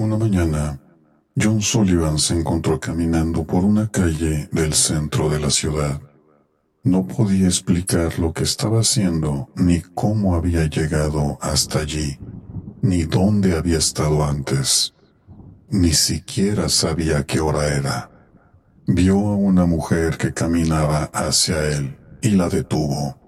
Una 0.00 0.16
mañana, 0.16 0.80
John 1.36 1.60
Sullivan 1.60 2.18
se 2.18 2.32
encontró 2.32 2.80
caminando 2.80 3.44
por 3.44 3.64
una 3.64 3.86
calle 3.90 4.48
del 4.50 4.72
centro 4.72 5.28
de 5.28 5.38
la 5.38 5.50
ciudad. 5.50 6.00
No 6.82 7.06
podía 7.06 7.46
explicar 7.46 8.18
lo 8.18 8.32
que 8.32 8.44
estaba 8.44 8.80
haciendo, 8.80 9.50
ni 9.56 9.82
cómo 9.82 10.36
había 10.36 10.64
llegado 10.64 11.36
hasta 11.42 11.80
allí, 11.80 12.18
ni 12.80 13.02
dónde 13.02 13.54
había 13.58 13.76
estado 13.76 14.24
antes. 14.24 14.94
Ni 15.68 15.92
siquiera 15.92 16.70
sabía 16.70 17.26
qué 17.26 17.40
hora 17.40 17.68
era. 17.68 18.10
Vio 18.86 19.18
a 19.18 19.36
una 19.36 19.66
mujer 19.66 20.16
que 20.16 20.32
caminaba 20.32 21.10
hacia 21.12 21.76
él 21.76 21.98
y 22.22 22.30
la 22.30 22.48
detuvo. 22.48 23.18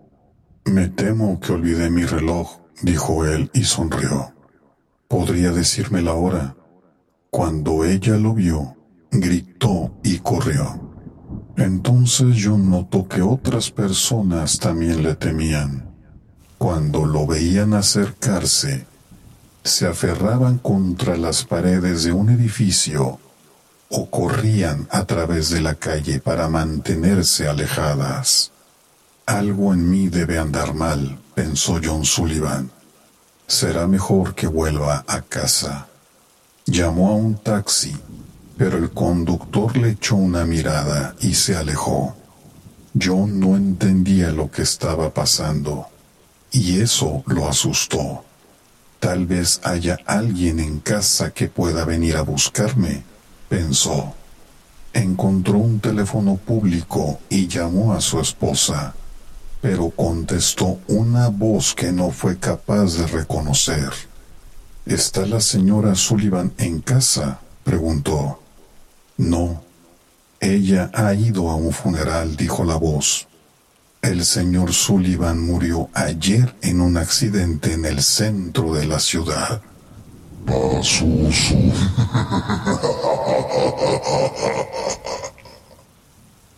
Me 0.65 0.89
temo 0.89 1.39
que 1.39 1.53
olvidé 1.53 1.91
mi 1.91 2.07
reloj, 2.07 2.63
dijo 2.81 3.27
él 3.27 3.51
y 3.53 3.65
sonrió. 3.65 4.33
¿Podría 5.07 5.51
decirme 5.51 6.01
la 6.01 6.15
hora? 6.15 6.57
Cuando 7.35 7.87
ella 7.87 8.19
lo 8.19 8.35
vio, 8.35 8.77
gritó 9.11 9.95
y 10.05 10.19
corrió. 10.19 10.93
Entonces 11.57 12.37
John 12.39 12.69
notó 12.69 13.09
que 13.09 13.23
otras 13.23 13.71
personas 13.71 14.59
también 14.59 15.03
le 15.03 15.15
temían. 15.15 15.97
Cuando 16.59 17.07
lo 17.07 17.27
veían 17.27 17.73
acercarse, 17.73 18.85
se 19.65 19.87
aferraban 19.87 20.59
contra 20.59 21.17
las 21.17 21.47
paredes 21.47 22.05
de 22.05 22.13
un 22.13 22.29
edificio 22.29 23.19
o 23.89 24.11
corrían 24.11 24.87
a 24.91 25.07
través 25.07 25.49
de 25.49 25.63
la 25.63 25.75
calle 25.77 26.21
para 26.21 26.51
mantenerse 26.51 27.49
alejadas. 27.49 28.53
Algo 29.25 29.73
en 29.73 29.89
mí 29.89 30.09
debe 30.09 30.39
andar 30.39 30.75
mal, 30.75 31.19
pensó 31.35 31.81
John 31.83 32.05
Sullivan. 32.05 32.71
Será 33.47 33.87
mejor 33.87 34.35
que 34.35 34.49
vuelva 34.49 35.03
a 35.09 35.23
casa. 35.23 35.89
Llamó 36.67 37.09
a 37.09 37.17
un 37.17 37.35
taxi, 37.35 37.93
pero 38.57 38.79
el 38.79 38.91
conductor 38.91 39.77
le 39.77 39.91
echó 39.91 40.15
una 40.15 40.45
mirada 40.45 41.17
y 41.21 41.35
se 41.35 41.57
alejó. 41.57 42.15
John 43.01 43.41
no 43.41 43.57
entendía 43.57 44.31
lo 44.31 44.49
que 44.51 44.63
estaba 44.63 45.13
pasando, 45.13 45.89
y 46.53 46.81
eso 46.81 47.25
lo 47.27 47.49
asustó. 47.49 48.25
Tal 49.01 49.27
vez 49.27 49.61
haya 49.65 49.99
alguien 50.07 50.61
en 50.61 50.79
casa 50.79 51.33
que 51.33 51.49
pueda 51.49 51.85
venir 51.85 52.17
a 52.17 52.23
buscarme, 52.23 53.03
pensó. 53.49 54.15
Encontró 54.93 55.59
un 55.59 55.81
teléfono 55.81 56.37
público 56.37 57.19
y 57.29 57.49
llamó 57.49 57.95
a 57.95 58.01
su 58.01 58.21
esposa, 58.21 58.95
pero 59.61 59.91
contestó 59.91 60.79
una 60.87 61.29
voz 61.29 61.75
que 61.75 61.91
no 61.91 62.11
fue 62.11 62.39
capaz 62.39 62.99
de 62.99 63.07
reconocer. 63.09 64.12
¿Está 64.87 65.27
la 65.27 65.41
señora 65.41 65.95
Sullivan 65.95 66.53
en 66.59 66.81
casa? 66.81 67.41
preguntó. 67.63 68.41
No, 69.17 69.63
ella 70.41 70.91
ha 70.93 71.15
ido 71.15 71.51
a 71.51 71.55
un 71.55 71.73
funeral, 71.73 72.37
dijo 72.37 72.65
la 72.65 72.75
voz. 72.77 73.29
El 74.03 74.25
señor 74.25 74.73
Sullivan 74.73 75.41
murió 75.41 75.89
ayer 75.95 76.57
en 76.63 76.81
un 76.81 76.97
accidente 76.97 77.75
en 77.75 77.85
el 77.85 78.03
centro 78.03 78.75
de 78.75 78.87
la 78.87 78.99
ciudad. 78.99 79.63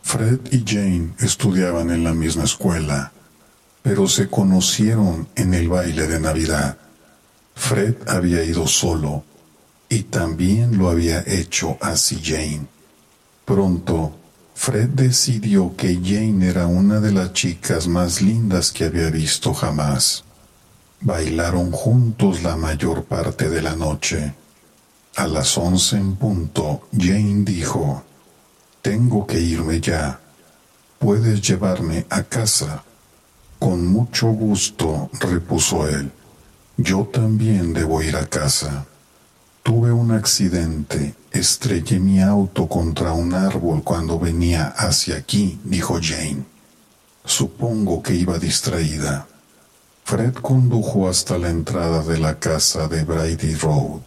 Fred 0.03 0.41
y 0.51 0.65
Jane 0.67 1.13
estudiaban 1.19 1.91
en 1.91 2.05
la 2.05 2.15
misma 2.15 2.45
escuela, 2.45 3.13
pero 3.83 4.09
se 4.09 4.31
conocieron 4.31 5.29
en 5.35 5.53
el 5.53 5.69
baile 5.69 6.07
de 6.07 6.21
Navidad. 6.21 6.79
Fred 7.55 7.95
había 8.09 8.45
ido 8.45 8.67
solo 8.67 9.25
y 9.89 10.05
también 10.05 10.79
lo 10.79 10.91
había 10.91 11.23
hecho 11.27 11.79
así 11.81 12.21
Jane. 12.23 12.67
Pronto, 13.45 14.13
Fred 14.55 14.91
decidió 14.91 15.75
que 15.77 16.01
Jane 16.03 16.49
era 16.49 16.67
una 16.67 17.01
de 17.01 17.13
las 17.13 17.33
chicas 17.33 17.87
más 17.87 18.23
lindas 18.23 18.73
que 18.73 18.85
había 18.85 19.11
visto 19.11 19.53
jamás. 19.53 20.25
Bailaron 21.01 21.71
juntos 21.71 22.43
la 22.43 22.57
mayor 22.57 23.05
parte 23.05 23.51
de 23.51 23.61
la 23.61 23.77
noche. 23.77 24.35
A 25.17 25.27
las 25.27 25.57
once 25.59 25.97
en 25.97 26.17
punto, 26.17 26.89
Jane 26.97 27.45
dijo, 27.45 28.03
Tengo 28.81 29.27
que 29.27 29.39
irme 29.39 29.81
ya. 29.81 30.21
¿Puedes 30.99 31.43
llevarme 31.43 32.07
a 32.09 32.23
casa? 32.23 32.83
Con 33.59 33.87
mucho 33.87 34.29
gusto, 34.29 35.11
repuso 35.21 35.87
él. 35.89 36.11
Yo 36.77 37.05
también 37.05 37.73
debo 37.73 38.03
ir 38.03 38.17
a 38.17 38.27
casa. 38.27 38.87
Tuve 39.63 39.93
un 39.93 40.11
accidente. 40.11 41.15
Estrellé 41.31 42.01
mi 42.01 42.21
auto 42.21 42.69
contra 42.69 43.13
un 43.13 43.33
árbol 43.33 43.83
cuando 43.85 44.19
venía 44.19 44.67
hacia 44.77 45.17
aquí, 45.17 45.59
dijo 45.65 46.01
Jane. 46.03 46.45
Supongo 47.25 48.03
que 48.03 48.15
iba 48.15 48.39
distraída. 48.39 49.27
Fred 50.05 50.35
condujo 50.35 51.09
hasta 51.09 51.39
la 51.39 51.49
entrada 51.49 52.03
de 52.03 52.19
la 52.19 52.39
casa 52.39 52.89
de 52.89 53.05
Brady 53.05 53.55
Road. 53.55 54.01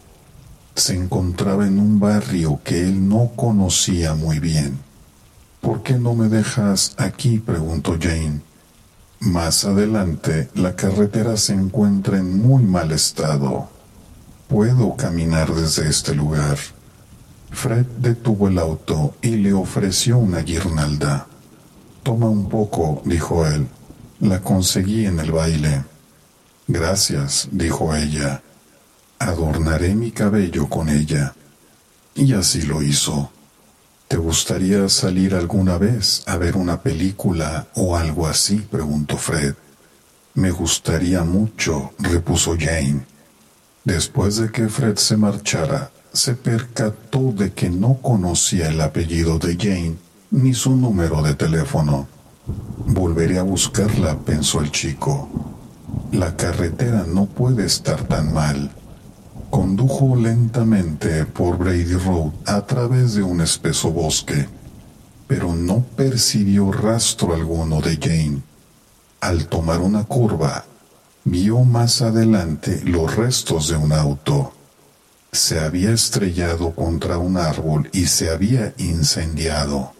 Se 0.74 0.94
encontraba 0.94 1.66
en 1.66 1.78
un 1.78 1.98
barrio 1.98 2.60
que 2.62 2.82
él 2.82 3.08
no 3.08 3.32
conocía 3.34 4.14
muy 4.14 4.38
bien. 4.38 4.78
¿Por 5.60 5.82
qué 5.82 5.94
no 5.94 6.14
me 6.14 6.28
dejas 6.28 6.94
aquí? 6.98 7.38
preguntó 7.38 7.96
Jane. 8.00 8.42
Más 9.20 9.64
adelante, 9.64 10.48
la 10.54 10.76
carretera 10.76 11.36
se 11.36 11.52
encuentra 11.52 12.18
en 12.18 12.40
muy 12.40 12.62
mal 12.62 12.92
estado. 12.92 13.68
Puedo 14.46 14.94
caminar 14.94 15.52
desde 15.52 15.88
este 15.88 16.14
lugar. 16.14 16.56
Fred 17.50 17.84
detuvo 17.98 18.46
el 18.46 18.58
auto 18.58 19.16
y 19.20 19.30
le 19.30 19.52
ofreció 19.52 20.18
una 20.18 20.40
guirnalda. 20.42 21.26
Toma 22.04 22.28
un 22.28 22.48
poco, 22.48 23.02
dijo 23.04 23.44
él. 23.44 23.66
La 24.20 24.40
conseguí 24.40 25.06
en 25.06 25.18
el 25.18 25.32
baile. 25.32 25.84
Gracias, 26.68 27.48
dijo 27.50 27.94
ella. 27.94 28.42
Adornaré 29.18 29.96
mi 29.96 30.12
cabello 30.12 30.68
con 30.68 30.88
ella. 30.88 31.34
Y 32.14 32.34
así 32.34 32.62
lo 32.62 32.82
hizo. 32.82 33.32
¿Te 34.08 34.16
gustaría 34.16 34.88
salir 34.88 35.34
alguna 35.34 35.76
vez 35.76 36.22
a 36.24 36.38
ver 36.38 36.56
una 36.56 36.80
película 36.80 37.66
o 37.74 37.94
algo 37.94 38.26
así? 38.26 38.56
preguntó 38.56 39.18
Fred. 39.18 39.54
Me 40.32 40.50
gustaría 40.50 41.24
mucho, 41.24 41.92
repuso 41.98 42.56
Jane. 42.58 43.04
Después 43.84 44.36
de 44.36 44.50
que 44.50 44.70
Fred 44.70 44.96
se 44.96 45.18
marchara, 45.18 45.90
se 46.10 46.32
percató 46.32 47.32
de 47.32 47.52
que 47.52 47.68
no 47.68 47.98
conocía 48.00 48.68
el 48.70 48.80
apellido 48.80 49.38
de 49.38 49.56
Jane 49.56 49.96
ni 50.30 50.54
su 50.54 50.74
número 50.74 51.20
de 51.20 51.34
teléfono. 51.34 52.08
Volveré 52.86 53.38
a 53.38 53.42
buscarla, 53.42 54.18
pensó 54.20 54.62
el 54.62 54.70
chico. 54.70 55.28
La 56.12 56.34
carretera 56.34 57.04
no 57.06 57.26
puede 57.26 57.66
estar 57.66 58.02
tan 58.04 58.32
mal. 58.32 58.70
Condujo 59.50 60.14
lentamente 60.14 61.24
por 61.24 61.56
Brady 61.56 61.94
Road 61.94 62.32
a 62.44 62.66
través 62.66 63.14
de 63.14 63.22
un 63.22 63.40
espeso 63.40 63.90
bosque, 63.90 64.46
pero 65.26 65.54
no 65.54 65.82
percibió 65.96 66.70
rastro 66.70 67.34
alguno 67.34 67.80
de 67.80 67.96
Jane. 67.96 68.42
Al 69.20 69.46
tomar 69.46 69.80
una 69.80 70.04
curva, 70.04 70.64
vio 71.24 71.64
más 71.64 72.02
adelante 72.02 72.82
los 72.84 73.16
restos 73.16 73.68
de 73.68 73.76
un 73.76 73.92
auto. 73.92 74.52
Se 75.32 75.60
había 75.60 75.92
estrellado 75.92 76.74
contra 76.74 77.18
un 77.18 77.36
árbol 77.36 77.88
y 77.92 78.06
se 78.06 78.30
había 78.30 78.74
incendiado. 78.76 79.92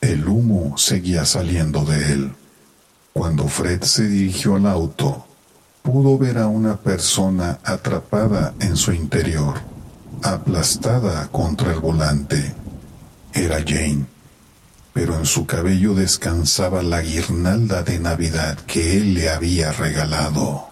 El 0.00 0.28
humo 0.28 0.78
seguía 0.78 1.24
saliendo 1.24 1.84
de 1.84 2.12
él. 2.12 2.32
Cuando 3.12 3.48
Fred 3.48 3.82
se 3.82 4.06
dirigió 4.06 4.54
al 4.54 4.66
auto, 4.66 5.27
pudo 5.90 6.18
ver 6.18 6.36
a 6.36 6.48
una 6.48 6.76
persona 6.76 7.58
atrapada 7.64 8.52
en 8.60 8.76
su 8.76 8.92
interior, 8.92 9.54
aplastada 10.22 11.28
contra 11.28 11.72
el 11.72 11.80
volante. 11.80 12.54
Era 13.32 13.64
Jane 13.66 14.04
pero 14.98 15.16
en 15.16 15.26
su 15.26 15.46
cabello 15.46 15.94
descansaba 15.94 16.82
la 16.82 17.00
guirnalda 17.02 17.84
de 17.84 18.00
Navidad 18.00 18.58
que 18.66 18.96
él 18.96 19.14
le 19.14 19.30
había 19.30 19.70
regalado. 19.70 20.70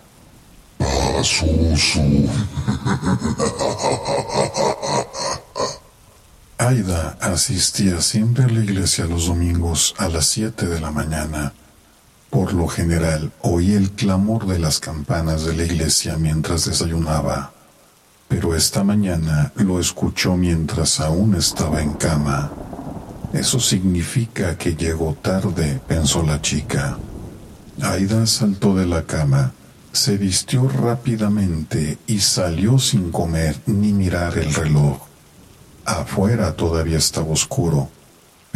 Aida 6.58 7.16
asistía 7.20 8.00
siempre 8.00 8.42
a 8.42 8.48
la 8.48 8.64
iglesia 8.64 9.04
los 9.04 9.26
domingos 9.26 9.94
a 9.96 10.08
las 10.08 10.26
siete 10.26 10.66
de 10.66 10.80
la 10.80 10.90
mañana. 10.90 11.52
Por 12.36 12.52
lo 12.52 12.68
general 12.68 13.32
oía 13.40 13.78
el 13.78 13.92
clamor 13.92 14.46
de 14.46 14.58
las 14.58 14.78
campanas 14.78 15.46
de 15.46 15.56
la 15.56 15.64
iglesia 15.64 16.18
mientras 16.18 16.66
desayunaba, 16.66 17.54
pero 18.28 18.54
esta 18.54 18.84
mañana 18.84 19.52
lo 19.54 19.80
escuchó 19.80 20.36
mientras 20.36 21.00
aún 21.00 21.34
estaba 21.34 21.80
en 21.80 21.94
cama. 21.94 22.52
Eso 23.32 23.58
significa 23.58 24.58
que 24.58 24.76
llegó 24.76 25.14
tarde, 25.14 25.80
pensó 25.88 26.22
la 26.24 26.42
chica. 26.42 26.98
Aida 27.80 28.26
saltó 28.26 28.74
de 28.76 28.84
la 28.84 29.04
cama, 29.04 29.52
Se 29.92 30.18
vistió 30.18 30.68
rápidamente 30.68 31.96
y 32.06 32.18
salió 32.18 32.78
sin 32.78 33.12
comer 33.12 33.56
ni 33.64 33.94
mirar 33.94 34.36
el 34.36 34.52
reloj. 34.52 34.98
Afuera 35.86 36.52
todavía 36.54 36.98
estaba 36.98 37.28
oscuro, 37.30 37.88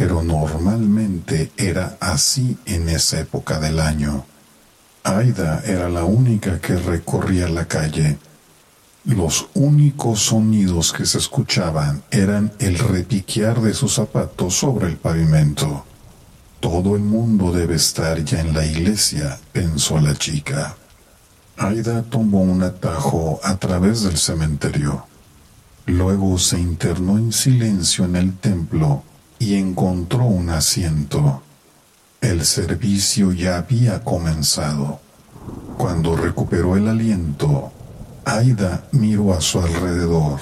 pero 0.01 0.23
normalmente 0.23 1.51
era 1.57 1.95
así 1.99 2.57
en 2.65 2.89
esa 2.89 3.19
época 3.19 3.59
del 3.59 3.79
año. 3.79 4.25
Aida 5.03 5.61
era 5.63 5.89
la 5.89 6.05
única 6.05 6.59
que 6.59 6.75
recorría 6.75 7.47
la 7.47 7.67
calle. 7.67 8.17
Los 9.05 9.49
únicos 9.53 10.21
sonidos 10.21 10.91
que 10.91 11.05
se 11.05 11.19
escuchaban 11.19 12.01
eran 12.09 12.51
el 12.57 12.79
repiquear 12.79 13.61
de 13.61 13.75
sus 13.75 13.93
zapatos 13.93 14.55
sobre 14.55 14.87
el 14.87 14.97
pavimento. 14.97 15.85
Todo 16.59 16.95
el 16.95 17.03
mundo 17.03 17.51
debe 17.51 17.75
estar 17.75 18.23
ya 18.23 18.41
en 18.41 18.55
la 18.55 18.65
iglesia, 18.65 19.39
pensó 19.51 19.99
la 19.99 20.15
chica. 20.15 20.77
Aida 21.57 22.01
tomó 22.01 22.41
un 22.41 22.63
atajo 22.63 23.39
a 23.43 23.55
través 23.57 24.01
del 24.01 24.17
cementerio. 24.17 25.05
Luego 25.85 26.39
se 26.39 26.59
internó 26.59 27.19
en 27.19 27.31
silencio 27.31 28.05
en 28.05 28.15
el 28.15 28.35
templo 28.37 29.03
y 29.41 29.55
encontró 29.55 30.25
un 30.25 30.51
asiento. 30.51 31.41
El 32.21 32.45
servicio 32.45 33.31
ya 33.31 33.57
había 33.57 34.03
comenzado. 34.03 34.99
Cuando 35.79 36.15
recuperó 36.15 36.77
el 36.77 36.87
aliento, 36.87 37.71
Aida 38.23 38.83
miró 38.91 39.33
a 39.33 39.41
su 39.41 39.59
alrededor. 39.59 40.39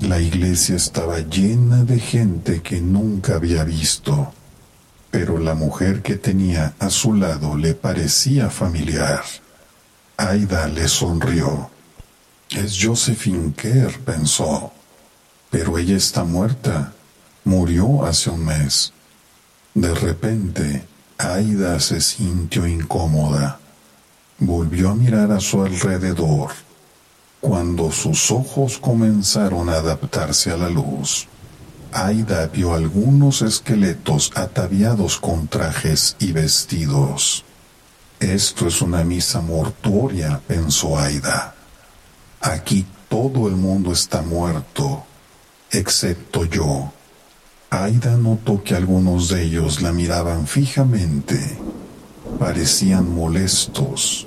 La 0.00 0.18
iglesia 0.18 0.74
estaba 0.74 1.20
llena 1.20 1.84
de 1.84 2.00
gente 2.00 2.62
que 2.62 2.80
nunca 2.80 3.36
había 3.36 3.62
visto, 3.62 4.32
pero 5.12 5.38
la 5.38 5.54
mujer 5.54 6.02
que 6.02 6.16
tenía 6.16 6.74
a 6.80 6.90
su 6.90 7.14
lado 7.14 7.56
le 7.56 7.74
parecía 7.74 8.50
familiar. 8.50 9.22
Aida 10.16 10.66
le 10.66 10.88
sonrió. 10.88 11.70
Es 12.50 12.76
Josephine 12.82 13.52
Kerr, 13.56 14.00
pensó, 14.00 14.72
pero 15.48 15.78
ella 15.78 15.96
está 15.96 16.24
muerta. 16.24 16.92
Murió 17.44 18.04
hace 18.04 18.30
un 18.30 18.44
mes. 18.44 18.92
De 19.74 19.94
repente, 19.94 20.84
Aida 21.18 21.78
se 21.80 22.00
sintió 22.00 22.66
incómoda. 22.66 23.58
Volvió 24.38 24.90
a 24.90 24.94
mirar 24.94 25.32
a 25.32 25.40
su 25.40 25.62
alrededor 25.62 26.50
cuando 27.40 27.90
sus 27.90 28.30
ojos 28.30 28.78
comenzaron 28.78 29.70
a 29.70 29.76
adaptarse 29.76 30.50
a 30.50 30.58
la 30.58 30.68
luz, 30.68 31.26
Aida 31.90 32.46
vio 32.48 32.74
algunos 32.74 33.40
esqueletos 33.40 34.30
ataviados 34.34 35.18
con 35.18 35.48
trajes 35.48 36.16
y 36.18 36.32
vestidos. 36.32 37.44
Esto 38.20 38.68
es 38.68 38.82
una 38.82 39.02
misa 39.04 39.40
mortuoria, 39.40 40.40
pensó 40.46 40.98
Aida. 40.98 41.54
Aquí 42.42 42.86
todo 43.08 43.48
el 43.48 43.56
mundo 43.56 43.92
está 43.92 44.20
muerto, 44.20 45.04
excepto 45.70 46.44
yo. 46.44 46.92
Aida 47.70 48.16
notó 48.16 48.62
que 48.62 48.74
algunos 48.74 49.28
de 49.28 49.44
ellos 49.44 49.80
la 49.80 49.92
miraban 49.92 50.46
fijamente. 50.46 51.58
Parecían 52.38 53.14
molestos 53.14 54.26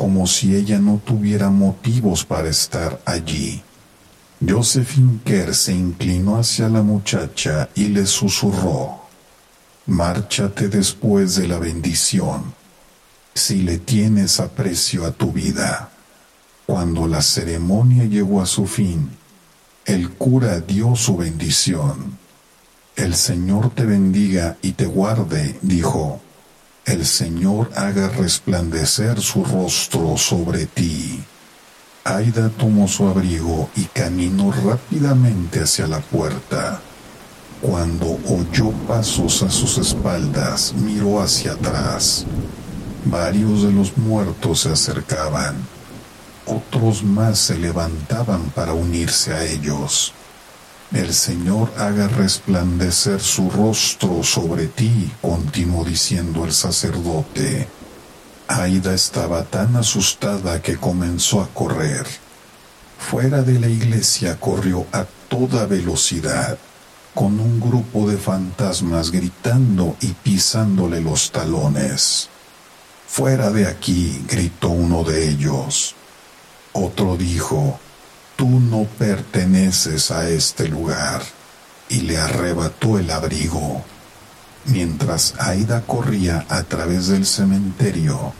como 0.00 0.26
si 0.26 0.56
ella 0.56 0.78
no 0.78 0.98
tuviera 1.04 1.50
motivos 1.50 2.24
para 2.24 2.48
estar 2.48 3.02
allí. 3.04 3.62
Josephine 4.40 5.20
Kerr 5.22 5.54
se 5.54 5.74
inclinó 5.74 6.38
hacia 6.38 6.70
la 6.70 6.80
muchacha 6.80 7.68
y 7.74 7.88
le 7.88 8.06
susurró, 8.06 8.98
Márchate 9.84 10.68
después 10.68 11.36
de 11.36 11.48
la 11.48 11.58
bendición, 11.58 12.54
si 13.34 13.60
le 13.60 13.76
tienes 13.76 14.40
aprecio 14.40 15.04
a 15.04 15.10
tu 15.10 15.32
vida. 15.32 15.90
Cuando 16.64 17.06
la 17.06 17.20
ceremonia 17.20 18.04
llegó 18.04 18.40
a 18.40 18.46
su 18.46 18.66
fin, 18.66 19.10
el 19.84 20.12
cura 20.12 20.60
dio 20.60 20.96
su 20.96 21.18
bendición. 21.18 22.19
El 23.00 23.14
Señor 23.14 23.70
te 23.70 23.86
bendiga 23.86 24.58
y 24.60 24.72
te 24.72 24.84
guarde, 24.84 25.58
dijo 25.62 26.20
el 26.84 27.06
Señor 27.06 27.70
haga 27.74 28.10
resplandecer 28.10 29.22
su 29.22 29.42
rostro 29.42 30.18
sobre 30.18 30.66
ti. 30.66 31.24
Aida 32.04 32.50
tomó 32.50 32.88
su 32.88 33.08
abrigo 33.08 33.70
y 33.74 33.84
caminó 33.84 34.52
rápidamente 34.52 35.62
hacia 35.62 35.86
la 35.86 36.00
puerta. 36.00 36.82
Cuando 37.62 38.18
oyó 38.28 38.70
pasos 38.86 39.42
a 39.44 39.48
sus 39.48 39.78
espaldas, 39.78 40.74
miró 40.74 41.22
hacia 41.22 41.52
atrás. 41.52 42.26
Varios 43.06 43.62
de 43.62 43.72
los 43.72 43.96
muertos 43.96 44.60
se 44.60 44.72
acercaban. 44.72 45.56
Otros 46.44 47.02
más 47.02 47.38
se 47.38 47.56
levantaban 47.56 48.50
para 48.50 48.74
unirse 48.74 49.32
a 49.32 49.42
ellos 49.46 50.12
el 50.92 51.14
Señor 51.14 51.72
haga 51.78 52.08
resplandecer 52.08 53.20
su 53.20 53.48
rostro 53.50 54.22
sobre 54.24 54.66
ti, 54.66 55.10
continuó 55.22 55.84
diciendo 55.84 56.44
el 56.44 56.52
sacerdote. 56.52 57.68
Aida 58.48 58.94
estaba 58.94 59.44
tan 59.44 59.76
asustada 59.76 60.60
que 60.60 60.76
comenzó 60.76 61.40
a 61.40 61.48
correr. 61.48 62.04
Fuera 62.98 63.42
de 63.42 63.60
la 63.60 63.68
iglesia 63.68 64.40
corrió 64.40 64.86
a 64.92 65.04
toda 65.28 65.66
velocidad, 65.66 66.58
con 67.14 67.38
un 67.38 67.60
grupo 67.60 68.08
de 68.08 68.16
fantasmas 68.16 69.12
gritando 69.12 69.96
y 70.00 70.08
pisándole 70.08 71.00
los 71.00 71.30
talones. 71.30 72.28
Fuera 73.06 73.50
de 73.50 73.66
aquí, 73.66 74.24
gritó 74.28 74.70
uno 74.70 75.04
de 75.04 75.28
ellos. 75.28 75.94
Otro 76.72 77.16
dijo, 77.16 77.78
tú 78.40 78.48
no 78.58 78.84
perteneces 78.84 80.10
a 80.10 80.26
este 80.30 80.66
lugar, 80.66 81.20
y 81.90 82.00
le 82.00 82.16
arrebató 82.16 82.98
el 82.98 83.10
abrigo. 83.10 83.84
Mientras 84.64 85.34
Aida 85.38 85.82
corría 85.82 86.46
a 86.48 86.62
través 86.62 87.08
del 87.08 87.26
cementerio, 87.26 88.32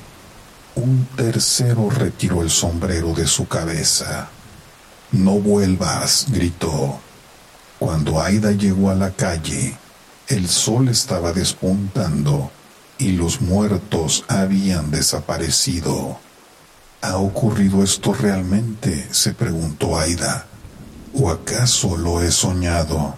un 0.75 1.07
tercero 1.17 1.91
retiró 1.91 2.41
el 2.41 2.49
sombrero 2.49 3.13
de 3.13 3.27
su 3.27 3.47
cabeza. 3.47 4.31
No 5.13 5.33
vuelvas, 5.33 6.29
gritó. 6.31 6.99
Cuando 7.79 8.23
Aida 8.23 8.53
llegó 8.53 8.89
a 8.89 8.95
la 8.95 9.11
calle, 9.11 9.77
el 10.29 10.49
sol 10.49 10.89
estaba 10.89 11.35
despuntando 11.35 12.51
y 12.97 13.13
los 13.13 13.43
muertos 13.43 14.25
habían 14.29 14.91
desaparecido. 14.91 16.19
¿Ha 17.03 17.17
ocurrido 17.17 17.83
esto 17.83 18.13
realmente? 18.13 19.09
se 19.11 19.33
preguntó 19.33 19.99
Aida. 19.99 20.47
¿O 21.15 21.31
acaso 21.31 21.97
lo 21.97 22.23
he 22.23 22.31
soñado? 22.31 23.17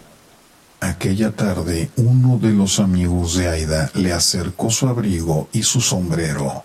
Aquella 0.80 1.32
tarde 1.32 1.90
uno 1.96 2.38
de 2.38 2.52
los 2.52 2.78
amigos 2.78 3.36
de 3.36 3.48
Aida 3.48 3.90
le 3.94 4.12
acercó 4.12 4.70
su 4.70 4.88
abrigo 4.88 5.48
y 5.52 5.64
su 5.64 5.80
sombrero, 5.80 6.64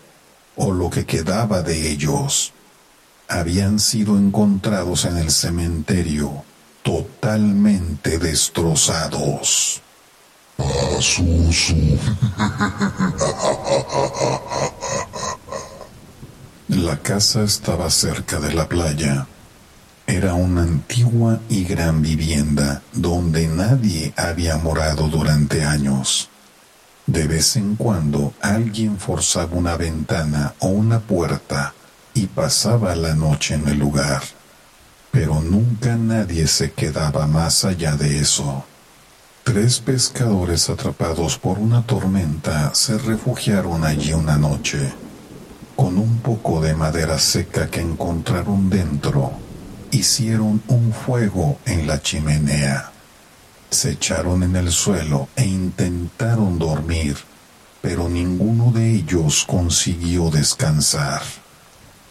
o 0.55 0.71
lo 0.71 0.89
que 0.89 1.05
quedaba 1.05 1.61
de 1.61 1.91
ellos. 1.91 2.53
Habían 3.27 3.79
sido 3.79 4.17
encontrados 4.17 5.05
en 5.05 5.17
el 5.17 5.31
cementerio, 5.31 6.43
totalmente 6.83 8.19
destrozados. 8.19 9.81
La 16.69 16.97
casa 16.97 17.43
estaba 17.43 17.89
cerca 17.89 18.41
de 18.41 18.53
la 18.53 18.67
playa. 18.67 19.25
Era 20.05 20.33
una 20.33 20.63
antigua 20.63 21.39
y 21.47 21.63
gran 21.63 22.01
vivienda 22.01 22.81
donde 22.91 23.47
nadie 23.47 24.13
había 24.17 24.57
morado 24.57 25.07
durante 25.07 25.63
años. 25.63 26.29
De 27.05 27.25
vez 27.25 27.55
en 27.55 27.77
cuando 27.77 28.33
alguien 28.41 28.97
forzaba 28.97 29.55
una 29.55 29.77
ventana 29.77 30.55
o 30.59 30.67
una 30.67 30.99
puerta 30.99 31.73
y 32.13 32.27
pasaba 32.27 32.97
la 32.97 33.15
noche 33.15 33.55
en 33.55 33.65
el 33.69 33.79
lugar, 33.79 34.21
pero 35.09 35.39
nunca 35.39 35.95
nadie 35.95 36.47
se 36.47 36.73
quedaba 36.73 37.27
más 37.27 37.63
allá 37.63 37.95
de 37.95 38.19
eso. 38.19 38.65
Tres 39.45 39.79
pescadores 39.79 40.69
atrapados 40.69 41.37
por 41.37 41.59
una 41.59 41.83
tormenta 41.83 42.75
se 42.75 42.97
refugiaron 42.97 43.85
allí 43.85 44.11
una 44.11 44.37
noche 44.37 45.06
con 45.77 45.99
un 45.99 46.17
poco 46.21 46.59
de 46.59 46.73
madera 46.73 47.19
seca 47.19 47.69
que 47.69 47.79
encontraron 47.79 48.67
dentro, 48.67 49.31
hicieron 49.91 50.61
un 50.67 50.91
fuego 50.91 51.59
en 51.65 51.85
la 51.85 52.01
chimenea. 52.01 52.91
Se 53.69 53.91
echaron 53.91 54.41
en 54.41 54.55
el 54.55 54.71
suelo 54.71 55.29
e 55.35 55.45
intentaron 55.45 56.57
dormir, 56.57 57.15
pero 57.79 58.09
ninguno 58.09 58.71
de 58.71 58.91
ellos 58.91 59.45
consiguió 59.47 60.31
descansar. 60.31 61.21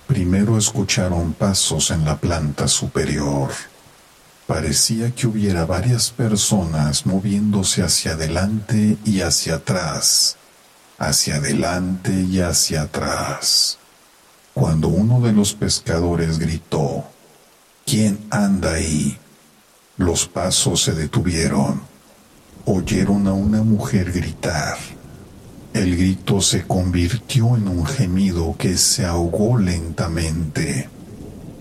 Primero 0.06 0.56
escucharon 0.56 1.32
pasos 1.32 1.90
en 1.90 2.04
la 2.04 2.18
planta 2.18 2.68
superior. 2.68 3.50
Parecía 4.46 5.12
que 5.12 5.26
hubiera 5.26 5.66
varias 5.66 6.10
personas 6.10 7.04
moviéndose 7.04 7.82
hacia 7.82 8.12
adelante 8.12 8.96
y 9.04 9.22
hacia 9.22 9.56
atrás 9.56 10.36
hacia 10.98 11.36
adelante 11.36 12.12
y 12.12 12.40
hacia 12.40 12.82
atrás. 12.82 13.78
cuando 14.54 14.88
uno 14.88 15.20
de 15.20 15.32
los 15.32 15.52
pescadores 15.52 16.38
gritó, 16.38 17.04
¿quién 17.84 18.26
anda 18.30 18.72
ahí? 18.72 19.18
Los 19.98 20.26
pasos 20.26 20.82
se 20.82 20.92
detuvieron. 20.92 21.82
Oyeron 22.64 23.26
a 23.26 23.34
una 23.34 23.62
mujer 23.62 24.12
gritar. 24.12 24.78
El 25.74 25.94
grito 25.94 26.40
se 26.40 26.66
convirtió 26.66 27.54
en 27.54 27.68
un 27.68 27.84
gemido 27.84 28.56
que 28.58 28.78
se 28.78 29.04
ahogó 29.04 29.58
lentamente. 29.58 30.88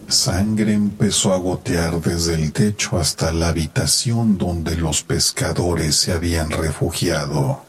Sangre 0.07 0.73
empezó 0.73 1.33
a 1.33 1.37
gotear 1.37 1.99
desde 1.99 2.35
el 2.35 2.53
techo 2.53 2.97
hasta 2.97 3.33
la 3.33 3.49
habitación 3.49 4.37
donde 4.37 4.77
los 4.77 5.03
pescadores 5.03 5.97
se 5.97 6.13
habían 6.13 6.49
refugiado. 6.49 7.61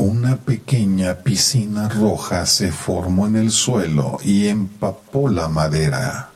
Una 0.00 0.38
pequeña 0.38 1.16
piscina 1.16 1.86
roja 1.86 2.46
se 2.46 2.72
formó 2.72 3.26
en 3.26 3.36
el 3.36 3.50
suelo 3.50 4.16
y 4.24 4.48
empapó 4.48 5.28
la 5.28 5.48
madera. 5.48 6.30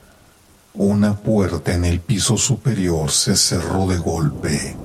Una 0.75 1.17
puerta 1.17 1.73
en 1.73 1.87
el 1.87 2.01
piso 2.01 2.37
superior 2.37 3.11
se 3.11 3.35
cerró 3.37 3.87
de 3.87 3.97
golpe 3.97 4.77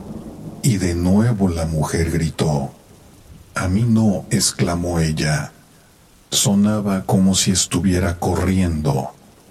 y 0.64 0.78
de 0.78 0.96
nuevo 0.96 1.50
la 1.50 1.66
mujer 1.66 2.10
gritó. 2.10 2.72
A 3.54 3.68
mí 3.68 3.84
no, 3.84 4.26
exclamó 4.30 5.02
ella. 5.02 5.52
Sonaba 6.32 7.04
como 7.04 7.36
si 7.36 7.52
estuviera 7.52 8.18
corriendo, 8.18 9.10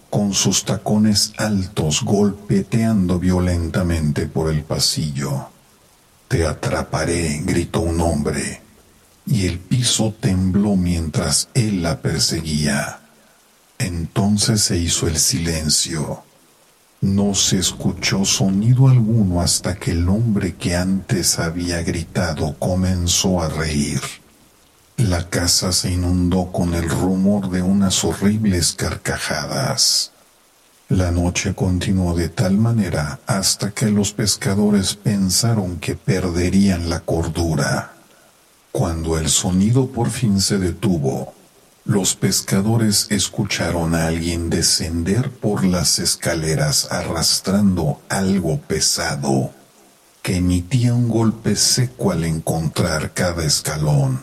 con 0.09 0.33
sus 0.33 0.65
tacones 0.65 1.35
altos 1.37 2.01
golpeteando 2.03 3.19
violentamente 3.19 4.25
por 4.25 4.49
el 4.51 4.63
pasillo. 4.63 5.51
Te 6.29 6.47
atraparé, 6.47 7.43
gritó 7.45 7.81
un 7.81 8.01
hombre 8.01 8.68
y 9.29 9.47
el 9.47 9.59
piso 9.59 10.15
tembló 10.19 10.77
mientras 10.77 11.49
él 11.55 11.83
la 11.83 12.01
perseguía. 12.01 13.01
Entonces 13.79 14.63
se 14.63 14.79
hizo 14.79 15.07
el 15.07 15.19
silencio. 15.19 16.23
No 17.01 17.35
se 17.35 17.59
escuchó 17.59 18.25
sonido 18.25 18.89
alguno 18.89 19.41
hasta 19.41 19.77
que 19.77 19.93
el 19.93 20.09
hombre 20.09 20.55
que 20.55 20.75
antes 20.75 21.39
había 21.39 21.83
gritado 21.83 22.57
comenzó 22.59 23.43
a 23.43 23.49
reír. 23.49 24.01
La 24.97 25.29
casa 25.29 25.71
se 25.73 25.93
inundó 25.93 26.51
con 26.51 26.75
el 26.75 26.89
rumor 26.89 27.51
de 27.51 27.63
unas 27.63 28.03
horribles 28.03 28.73
carcajadas. 28.73 30.11
La 30.89 31.13
noche 31.13 31.55
continuó 31.55 32.17
de 32.17 32.31
tal 32.31 32.57
manera 32.57 33.21
hasta 33.27 33.71
que 33.73 33.91
los 33.91 34.13
pescadores 34.13 34.95
pensaron 34.95 35.77
que 35.79 35.95
perderían 35.95 36.89
la 36.89 37.01
cordura. 37.01 37.98
Cuando 38.79 39.19
el 39.19 39.29
sonido 39.29 39.89
por 39.89 40.09
fin 40.09 40.41
se 40.41 40.57
detuvo, 40.57 41.35
los 41.85 42.15
pescadores 42.15 43.09
escucharon 43.11 43.93
a 43.97 44.07
alguien 44.07 44.51
descender 44.51 45.33
por 45.33 45.65
las 45.65 45.99
escaleras 45.99 46.87
arrastrando 46.93 48.01
algo 48.09 48.61
pesado, 48.61 49.51
que 50.23 50.37
emitía 50.37 50.95
un 50.95 51.09
golpe 51.09 51.57
seco 51.57 52.13
al 52.13 52.23
encontrar 52.23 53.15
cada 53.15 53.45
escalón. 53.45 54.21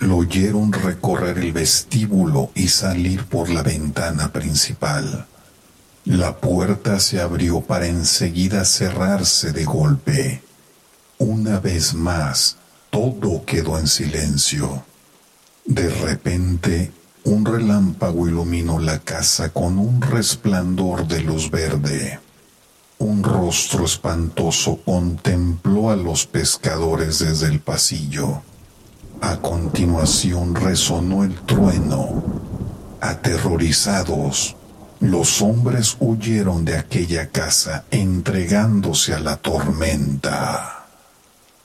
Lo 0.00 0.16
oyeron 0.16 0.72
recorrer 0.72 1.38
el 1.38 1.52
vestíbulo 1.52 2.50
y 2.56 2.66
salir 2.66 3.24
por 3.26 3.50
la 3.50 3.62
ventana 3.62 4.32
principal. 4.32 5.28
La 6.04 6.38
puerta 6.38 6.98
se 6.98 7.20
abrió 7.20 7.60
para 7.60 7.86
enseguida 7.86 8.64
cerrarse 8.64 9.52
de 9.52 9.64
golpe. 9.64 10.42
Una 11.18 11.60
vez 11.60 11.94
más, 11.94 12.56
todo 12.90 13.44
quedó 13.44 13.78
en 13.78 13.86
silencio. 13.86 14.84
De 15.64 15.88
repente, 15.88 16.92
un 17.24 17.44
relámpago 17.44 18.28
iluminó 18.28 18.78
la 18.78 18.98
casa 18.98 19.50
con 19.50 19.78
un 19.78 20.00
resplandor 20.02 21.06
de 21.06 21.20
luz 21.20 21.50
verde. 21.50 22.18
Un 22.98 23.22
rostro 23.22 23.84
espantoso 23.84 24.80
contempló 24.84 25.90
a 25.90 25.96
los 25.96 26.26
pescadores 26.26 27.20
desde 27.20 27.46
el 27.46 27.60
pasillo. 27.60 28.42
A 29.20 29.36
continuación 29.36 30.54
resonó 30.54 31.24
el 31.24 31.34
trueno. 31.42 32.22
Aterrorizados, 33.00 34.56
los 35.00 35.40
hombres 35.40 35.96
huyeron 36.00 36.64
de 36.64 36.76
aquella 36.76 37.28
casa 37.28 37.84
entregándose 37.90 39.14
a 39.14 39.20
la 39.20 39.36
tormenta. 39.36 40.79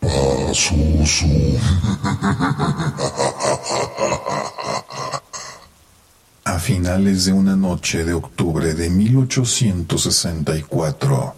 A 6.46 6.60
finales 6.60 7.26
de 7.26 7.34
una 7.34 7.56
noche 7.56 8.06
de 8.06 8.14
octubre 8.14 8.76
de 8.76 8.90
1864, 8.90 11.36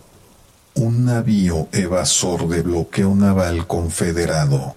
un 0.76 1.06
navío 1.06 1.70
evasor 1.72 2.50
de 2.50 2.62
bloqueo 2.62 3.16
naval 3.16 3.66
confederado 3.68 4.76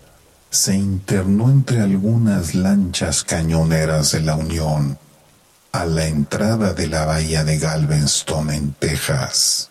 se 0.50 0.76
internó 0.76 1.50
entre 1.50 1.80
algunas 1.80 2.54
lanchas 2.54 3.24
cañoneras 3.24 4.12
de 4.12 4.20
la 4.20 4.36
Unión 4.36 4.98
a 5.72 5.84
la 5.84 6.06
entrada 6.06 6.74
de 6.74 6.86
la 6.88 7.04
bahía 7.04 7.44
de 7.44 7.58
Galveston 7.58 8.50
en 8.50 8.72
Texas 8.72 9.69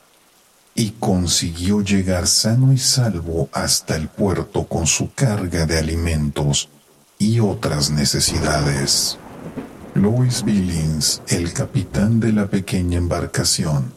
y 0.79 0.91
consiguió 0.91 1.81
llegar 1.81 2.25
sano 2.25 2.71
y 2.71 2.77
salvo 2.77 3.49
hasta 3.51 3.97
el 3.97 4.07
puerto 4.07 4.65
con 4.65 4.87
su 4.87 5.13
carga 5.13 5.65
de 5.65 5.77
alimentos 5.77 6.69
y 7.17 7.41
otras 7.41 7.91
necesidades. 7.91 9.17
Louis 9.93 10.41
Billings, 10.41 11.21
el 11.27 11.51
capitán 11.51 12.21
de 12.21 12.31
la 12.31 12.47
pequeña 12.47 12.97
embarcación, 12.97 13.91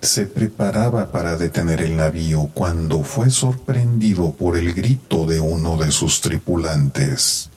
se 0.00 0.24
preparaba 0.24 1.12
para 1.12 1.36
detener 1.36 1.82
el 1.82 1.98
navío 1.98 2.48
cuando 2.54 3.04
fue 3.04 3.28
sorprendido 3.28 4.32
por 4.32 4.56
el 4.56 4.72
grito 4.72 5.26
de 5.26 5.40
uno 5.40 5.76
de 5.76 5.92
sus 5.92 6.22
tripulantes. 6.22 7.50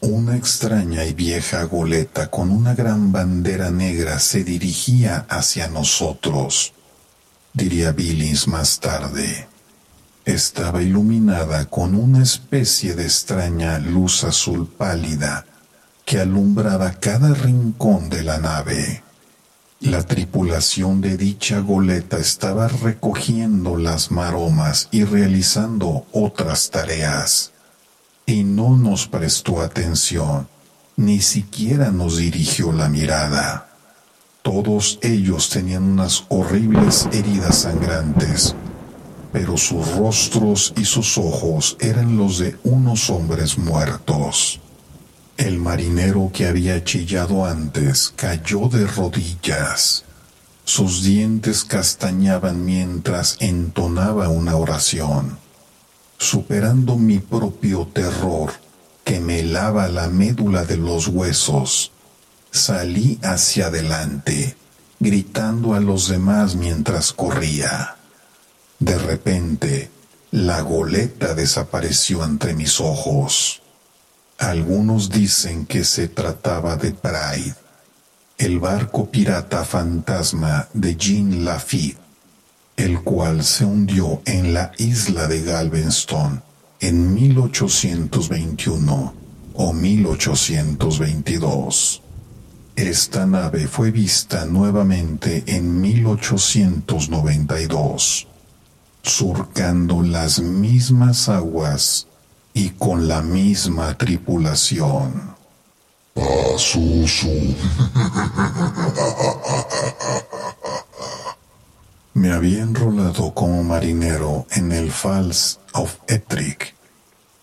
Una 0.00 0.34
extraña 0.34 1.04
y 1.04 1.12
vieja 1.12 1.64
goleta 1.64 2.30
con 2.30 2.50
una 2.50 2.74
gran 2.74 3.12
bandera 3.12 3.70
negra 3.70 4.18
se 4.18 4.44
dirigía 4.44 5.26
hacia 5.28 5.68
nosotros 5.68 6.72
diría 7.56 7.92
Billings 7.92 8.48
más 8.48 8.80
tarde. 8.80 9.48
Estaba 10.26 10.82
iluminada 10.82 11.64
con 11.64 11.94
una 11.94 12.22
especie 12.22 12.94
de 12.94 13.04
extraña 13.04 13.78
luz 13.78 14.24
azul 14.24 14.68
pálida 14.68 15.46
que 16.04 16.20
alumbraba 16.20 16.92
cada 16.92 17.32
rincón 17.32 18.10
de 18.10 18.22
la 18.22 18.38
nave. 18.38 19.02
La 19.80 20.02
tripulación 20.02 21.00
de 21.00 21.16
dicha 21.16 21.60
goleta 21.60 22.18
estaba 22.18 22.68
recogiendo 22.68 23.76
las 23.76 24.10
maromas 24.10 24.88
y 24.90 25.04
realizando 25.04 26.06
otras 26.12 26.70
tareas, 26.70 27.52
y 28.26 28.44
no 28.44 28.76
nos 28.76 29.06
prestó 29.06 29.62
atención, 29.62 30.48
ni 30.96 31.20
siquiera 31.20 31.90
nos 31.90 32.18
dirigió 32.18 32.72
la 32.72 32.88
mirada. 32.88 33.75
Todos 34.46 35.00
ellos 35.02 35.50
tenían 35.50 35.82
unas 35.82 36.22
horribles 36.28 37.08
heridas 37.10 37.62
sangrantes, 37.62 38.54
pero 39.32 39.56
sus 39.56 39.96
rostros 39.96 40.72
y 40.76 40.84
sus 40.84 41.18
ojos 41.18 41.76
eran 41.80 42.16
los 42.16 42.38
de 42.38 42.56
unos 42.62 43.10
hombres 43.10 43.58
muertos. 43.58 44.60
El 45.36 45.58
marinero 45.58 46.30
que 46.32 46.46
había 46.46 46.84
chillado 46.84 47.44
antes 47.44 48.12
cayó 48.14 48.68
de 48.68 48.86
rodillas. 48.86 50.04
Sus 50.62 51.02
dientes 51.02 51.64
castañaban 51.64 52.64
mientras 52.64 53.38
entonaba 53.40 54.28
una 54.28 54.54
oración. 54.54 55.38
Superando 56.18 56.94
mi 56.94 57.18
propio 57.18 57.88
terror, 57.92 58.52
que 59.02 59.18
me 59.18 59.40
helaba 59.40 59.88
la 59.88 60.06
médula 60.06 60.64
de 60.64 60.76
los 60.76 61.08
huesos, 61.08 61.90
Salí 62.56 63.20
hacia 63.22 63.66
adelante, 63.66 64.56
gritando 64.98 65.74
a 65.74 65.80
los 65.80 66.08
demás 66.08 66.56
mientras 66.56 67.12
corría. 67.12 67.96
De 68.78 68.96
repente, 68.96 69.90
la 70.30 70.62
goleta 70.62 71.34
desapareció 71.34 72.24
entre 72.24 72.54
mis 72.54 72.80
ojos. 72.80 73.60
Algunos 74.38 75.10
dicen 75.10 75.66
que 75.66 75.84
se 75.84 76.08
trataba 76.08 76.76
de 76.76 76.92
Pride, 76.92 77.56
el 78.38 78.58
barco 78.58 79.10
pirata 79.10 79.62
fantasma 79.62 80.68
de 80.72 80.96
Jean 80.96 81.44
Lafitte, 81.44 81.98
el 82.78 83.02
cual 83.02 83.44
se 83.44 83.66
hundió 83.66 84.22
en 84.24 84.54
la 84.54 84.72
isla 84.78 85.28
de 85.28 85.42
Galveston 85.42 86.42
en 86.80 87.12
1821 87.12 89.14
o 89.52 89.72
1822. 89.74 92.00
Esta 92.76 93.24
nave 93.24 93.68
fue 93.68 93.90
vista 93.90 94.44
nuevamente 94.44 95.44
en 95.46 95.80
1892, 95.80 98.26
surcando 99.02 100.02
las 100.02 100.40
mismas 100.40 101.30
aguas 101.30 102.06
y 102.52 102.68
con 102.70 103.08
la 103.08 103.22
misma 103.22 103.96
tripulación. 103.96 105.34
Me 112.12 112.32
había 112.32 112.62
enrolado 112.62 113.32
como 113.32 113.64
marinero 113.64 114.46
en 114.50 114.72
el 114.72 114.92
Falls 114.92 115.60
of 115.72 115.96
Ettrick, 116.08 116.74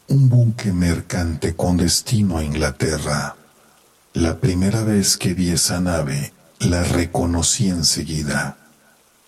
un 0.10 0.30
buque 0.30 0.72
mercante 0.72 1.56
con 1.56 1.78
destino 1.78 2.38
a 2.38 2.44
Inglaterra. 2.44 3.36
La 4.14 4.38
primera 4.38 4.84
vez 4.84 5.18
que 5.18 5.34
vi 5.34 5.50
esa 5.50 5.82
nave, 5.82 6.34
la 6.60 6.84
reconocí 6.84 7.70
enseguida. 7.70 8.58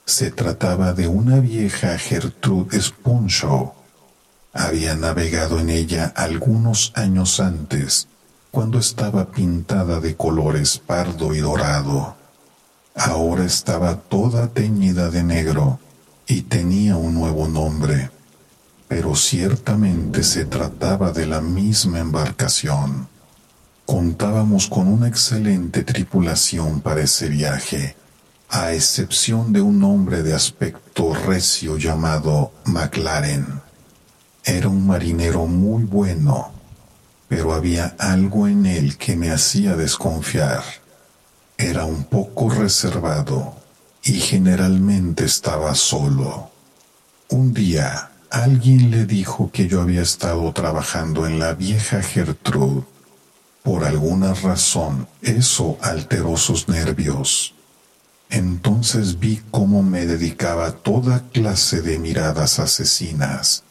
Se 0.06 0.30
trataba 0.30 0.94
de 0.94 1.08
una 1.08 1.40
vieja 1.40 1.98
Gertrude 1.98 2.80
Sponshaw. 2.80 3.74
Había 4.54 4.96
navegado 4.96 5.60
en 5.60 5.72
ella 5.72 6.14
algunos 6.16 6.92
años 6.94 7.40
antes, 7.40 8.08
cuando 8.52 8.78
estaba 8.78 9.32
pintada 9.32 10.00
de 10.00 10.16
colores 10.16 10.78
pardo 10.78 11.34
y 11.34 11.40
dorado. 11.40 12.16
Ahora 12.94 13.44
estaba 13.44 13.96
toda 13.96 14.50
teñida 14.50 15.10
de 15.10 15.24
negro 15.24 15.80
y 16.28 16.44
tenía 16.44 16.96
un 16.96 17.16
nuevo 17.16 17.48
nombre, 17.48 18.12
pero 18.88 19.16
ciertamente 19.16 20.22
se 20.22 20.46
trataba 20.46 21.12
de 21.12 21.26
la 21.26 21.42
misma 21.42 21.98
embarcación. 21.98 23.15
Contábamos 23.86 24.68
con 24.68 24.88
una 24.88 25.08
excelente 25.08 25.84
tripulación 25.84 26.82
para 26.82 27.02
ese 27.02 27.30
viaje 27.30 27.96
a 28.50 28.74
excepción 28.74 29.54
de 29.54 29.62
un 29.62 29.84
hombre 29.84 30.24
de 30.24 30.34
aspecto 30.34 31.14
recio 31.14 31.78
llamado 31.78 32.52
McLaren. 32.66 33.62
Era 34.44 34.70
un 34.70 34.88
marinero 34.88 35.46
muy 35.46 35.84
bueno, 35.84 36.52
pero 37.28 37.54
había 37.54 37.96
algo 38.00 38.48
en 38.48 38.66
él 38.66 38.98
que 38.98 39.16
me 39.16 39.32
hacía 39.32 39.76
desconfiar. 39.76 40.64
Era 41.58 41.86
un 41.86 42.06
poco 42.06 42.50
reservado 42.50 43.56
y 44.04 44.14
generalmente 44.14 45.26
estaba 45.26 45.76
solo. 45.76 46.52
Un 47.30 47.54
día 47.54 48.12
alguien 48.30 48.92
le 48.92 49.06
dijo 49.06 49.52
que 49.52 49.68
yo 49.68 49.82
había 49.82 50.02
estado 50.02 50.52
trabajando 50.54 51.26
en 51.26 51.40
la 51.40 51.54
vieja 51.54 52.02
Gertrude. 52.02 52.84
Por 53.66 53.84
alguna 53.84 54.34
razón 54.34 55.10
eso 55.22 55.78
alteró 55.82 56.38
sus 56.38 56.70
nervios 56.70 57.56
entonces 58.30 59.20
vi 59.20 59.42
cómo 59.52 59.84
me 59.84 60.06
dedicaba 60.06 60.72
toda 60.72 61.24
clase 61.32 61.82
de 61.82 62.00
miradas 62.00 62.60
asesinas, 62.60 63.64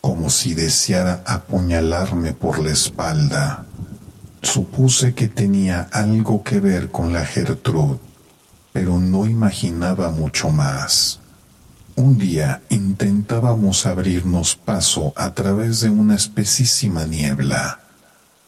como 0.00 0.30
si 0.30 0.54
deseara 0.54 1.22
apuñalarme 1.26 2.32
por 2.32 2.58
la 2.58 2.70
espalda. 2.70 3.66
Supuse 4.40 5.14
que 5.14 5.28
tenía 5.28 5.88
algo 5.92 6.42
que 6.42 6.60
ver 6.60 6.90
con 6.90 7.12
la 7.12 7.24
Gertrude, 7.24 7.98
pero 8.72 8.98
no 8.98 9.26
imaginaba 9.26 10.10
mucho 10.10 10.50
más. 10.50 11.20
Un 11.94 12.16
día 12.16 12.62
intentábamos 12.70 13.84
abrirnos 13.84 14.56
paso 14.56 15.12
a 15.16 15.34
través 15.34 15.80
de 15.80 15.90
una 15.90 16.14
espesísima 16.14 17.04
niebla 17.04 17.81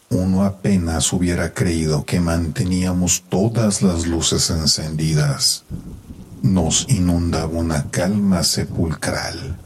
uno 0.09 0.43
apenas 0.43 1.11
hubiera 1.13 1.53
creído 1.53 2.05
que 2.05 2.19
manteníamos 2.19 3.23
todas 3.27 3.81
las 3.81 4.05
luces 4.05 4.49
encendidas. 4.49 5.63
Nos 6.41 6.85
inundaba 6.89 7.47
una 7.47 7.89
calma 7.89 8.43
sepulcral. 8.43 9.57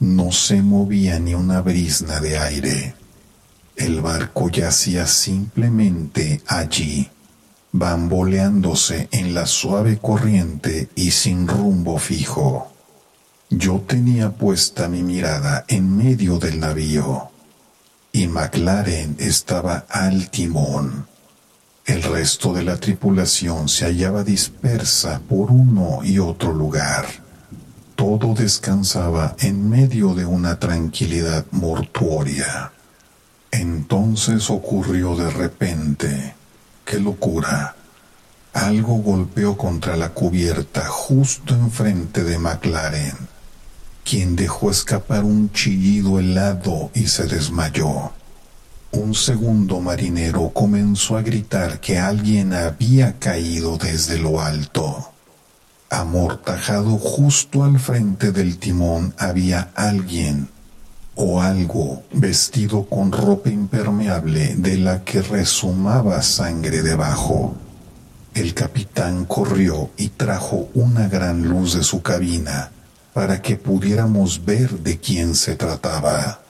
No 0.00 0.32
se 0.32 0.62
movía 0.62 1.18
ni 1.20 1.34
una 1.34 1.60
brisna 1.60 2.20
de 2.20 2.38
aire. 2.38 2.94
El 3.76 4.00
barco 4.00 4.50
yacía 4.50 5.06
simplemente 5.06 6.42
allí, 6.46 7.08
bamboleándose 7.72 9.08
en 9.12 9.34
la 9.34 9.46
suave 9.46 9.98
corriente 9.98 10.88
y 10.96 11.12
sin 11.12 11.46
rumbo 11.46 11.98
fijo. 11.98 12.72
Yo 13.50 13.82
tenía 13.86 14.30
puesta 14.30 14.88
mi 14.88 15.02
mirada 15.02 15.64
en 15.68 15.96
medio 15.96 16.38
del 16.38 16.60
navío 16.60 17.29
y 18.12 18.26
McLaren 18.26 19.16
estaba 19.18 19.86
al 19.88 20.30
timón. 20.30 21.06
El 21.86 22.02
resto 22.02 22.52
de 22.52 22.62
la 22.62 22.76
tripulación 22.76 23.68
se 23.68 23.84
hallaba 23.84 24.24
dispersa 24.24 25.20
por 25.28 25.50
uno 25.50 26.00
y 26.04 26.18
otro 26.18 26.52
lugar. 26.52 27.06
Todo 27.94 28.34
descansaba 28.34 29.36
en 29.40 29.68
medio 29.68 30.14
de 30.14 30.24
una 30.24 30.58
tranquilidad 30.58 31.44
mortuoria. 31.50 32.72
Entonces 33.50 34.50
ocurrió 34.50 35.16
de 35.16 35.30
repente. 35.30 36.34
¡Qué 36.84 36.98
locura! 36.98 37.76
Algo 38.52 38.96
golpeó 38.96 39.56
contra 39.56 39.96
la 39.96 40.10
cubierta 40.10 40.86
justo 40.86 41.54
enfrente 41.54 42.24
de 42.24 42.38
McLaren 42.38 43.29
quien 44.04 44.36
dejó 44.36 44.70
escapar 44.70 45.24
un 45.24 45.52
chillido 45.52 46.18
helado 46.18 46.90
y 46.94 47.06
se 47.06 47.26
desmayó. 47.26 48.12
Un 48.92 49.14
segundo 49.14 49.80
marinero 49.80 50.50
comenzó 50.50 51.16
a 51.16 51.22
gritar 51.22 51.80
que 51.80 51.98
alguien 51.98 52.52
había 52.52 53.18
caído 53.18 53.78
desde 53.78 54.18
lo 54.18 54.40
alto. 54.40 55.12
Amortajado 55.90 56.98
justo 56.98 57.62
al 57.62 57.78
frente 57.78 58.32
del 58.32 58.58
timón 58.58 59.14
había 59.16 59.70
alguien 59.74 60.48
o 61.14 61.40
algo 61.40 62.02
vestido 62.12 62.86
con 62.86 63.12
ropa 63.12 63.50
impermeable 63.50 64.54
de 64.56 64.78
la 64.78 65.04
que 65.04 65.22
resumaba 65.22 66.22
sangre 66.22 66.82
debajo. 66.82 67.54
El 68.34 68.54
capitán 68.54 69.24
corrió 69.24 69.90
y 69.96 70.08
trajo 70.08 70.68
una 70.74 71.08
gran 71.08 71.48
luz 71.48 71.74
de 71.74 71.84
su 71.84 72.02
cabina 72.02 72.70
para 73.12 73.42
que 73.42 73.56
pudiéramos 73.56 74.44
ver 74.44 74.70
de 74.80 74.98
quién 74.98 75.34
se 75.34 75.56
trataba. 75.56 76.40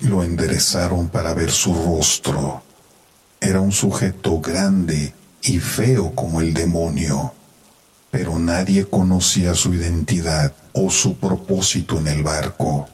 Lo 0.00 0.22
enderezaron 0.22 1.08
para 1.08 1.34
ver 1.34 1.50
su 1.50 1.74
rostro. 1.74 2.62
Era 3.40 3.60
un 3.60 3.72
sujeto 3.72 4.40
grande 4.40 5.12
y 5.42 5.58
feo 5.58 6.14
como 6.14 6.40
el 6.40 6.54
demonio, 6.54 7.32
pero 8.10 8.38
nadie 8.38 8.86
conocía 8.86 9.54
su 9.54 9.74
identidad 9.74 10.52
o 10.72 10.90
su 10.90 11.16
propósito 11.16 11.98
en 11.98 12.06
el 12.06 12.22
barco, 12.22 12.88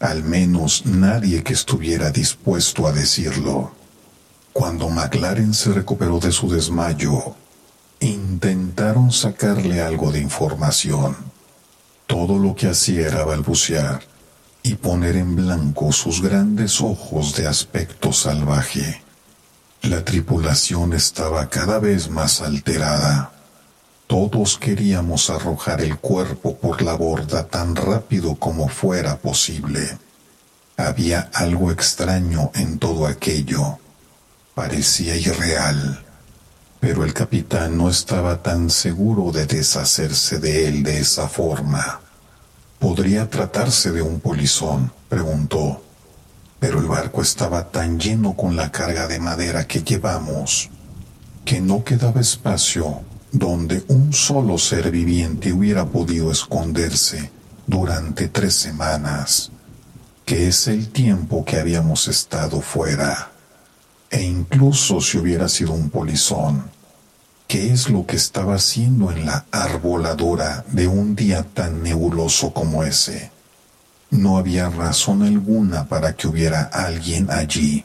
al 0.00 0.24
menos 0.24 0.86
nadie 0.86 1.42
que 1.42 1.52
estuviera 1.52 2.10
dispuesto 2.10 2.86
a 2.86 2.92
decirlo. 2.92 3.72
Cuando 4.52 4.88
McLaren 4.88 5.52
se 5.52 5.72
recuperó 5.72 6.20
de 6.20 6.30
su 6.30 6.48
desmayo, 6.48 7.34
intentaron 8.00 9.10
sacarle 9.10 9.80
algo 9.80 10.12
de 10.12 10.20
información 10.20 11.33
todo 12.06 12.38
lo 12.38 12.54
que 12.54 12.68
hacía 12.68 13.06
era 13.06 13.24
balbucear 13.24 14.02
y 14.62 14.74
poner 14.74 15.16
en 15.16 15.36
blanco 15.36 15.92
sus 15.92 16.22
grandes 16.22 16.80
ojos 16.80 17.34
de 17.36 17.46
aspecto 17.46 18.12
salvaje. 18.12 19.02
La 19.82 20.04
tripulación 20.04 20.92
estaba 20.94 21.48
cada 21.48 21.78
vez 21.78 22.08
más 22.08 22.40
alterada. 22.40 23.32
Todos 24.06 24.58
queríamos 24.58 25.28
arrojar 25.30 25.80
el 25.80 25.98
cuerpo 25.98 26.56
por 26.56 26.82
la 26.82 26.94
borda 26.94 27.46
tan 27.46 27.76
rápido 27.76 28.36
como 28.36 28.68
fuera 28.68 29.18
posible. 29.18 29.98
Había 30.76 31.30
algo 31.32 31.70
extraño 31.70 32.50
en 32.54 32.78
todo 32.78 33.06
aquello. 33.06 33.78
Parecía 34.54 35.16
irreal 35.16 36.03
pero 36.86 37.02
el 37.02 37.14
capitán 37.14 37.78
no 37.78 37.88
estaba 37.88 38.42
tan 38.42 38.68
seguro 38.68 39.32
de 39.32 39.46
deshacerse 39.46 40.38
de 40.38 40.68
él 40.68 40.82
de 40.82 40.98
esa 40.98 41.30
forma. 41.30 42.02
¿Podría 42.78 43.30
tratarse 43.30 43.90
de 43.90 44.02
un 44.02 44.20
polizón? 44.20 44.92
preguntó. 45.08 45.82
Pero 46.60 46.80
el 46.80 46.84
barco 46.84 47.22
estaba 47.22 47.70
tan 47.70 47.98
lleno 47.98 48.34
con 48.34 48.54
la 48.54 48.70
carga 48.70 49.06
de 49.06 49.18
madera 49.18 49.66
que 49.66 49.82
llevamos 49.82 50.68
que 51.46 51.62
no 51.62 51.82
quedaba 51.84 52.20
espacio 52.20 53.00
donde 53.32 53.82
un 53.88 54.12
solo 54.12 54.58
ser 54.58 54.90
viviente 54.90 55.54
hubiera 55.54 55.86
podido 55.86 56.30
esconderse 56.30 57.30
durante 57.66 58.28
tres 58.28 58.56
semanas, 58.56 59.50
que 60.26 60.48
es 60.48 60.68
el 60.68 60.90
tiempo 60.90 61.46
que 61.46 61.58
habíamos 61.58 62.08
estado 62.08 62.60
fuera. 62.60 63.30
E 64.10 64.22
incluso 64.22 65.00
si 65.00 65.16
hubiera 65.16 65.48
sido 65.48 65.72
un 65.72 65.88
polizón, 65.88 66.73
¿Qué 67.46 67.72
es 67.72 67.88
lo 67.88 68.06
que 68.06 68.16
estaba 68.16 68.54
haciendo 68.54 69.12
en 69.12 69.26
la 69.26 69.44
arboladora 69.52 70.64
de 70.68 70.88
un 70.88 71.14
día 71.14 71.44
tan 71.44 71.82
nebuloso 71.82 72.52
como 72.52 72.82
ese? 72.84 73.30
No 74.10 74.38
había 74.38 74.70
razón 74.70 75.22
alguna 75.22 75.86
para 75.86 76.14
que 76.16 76.26
hubiera 76.26 76.62
alguien 76.62 77.30
allí. 77.30 77.84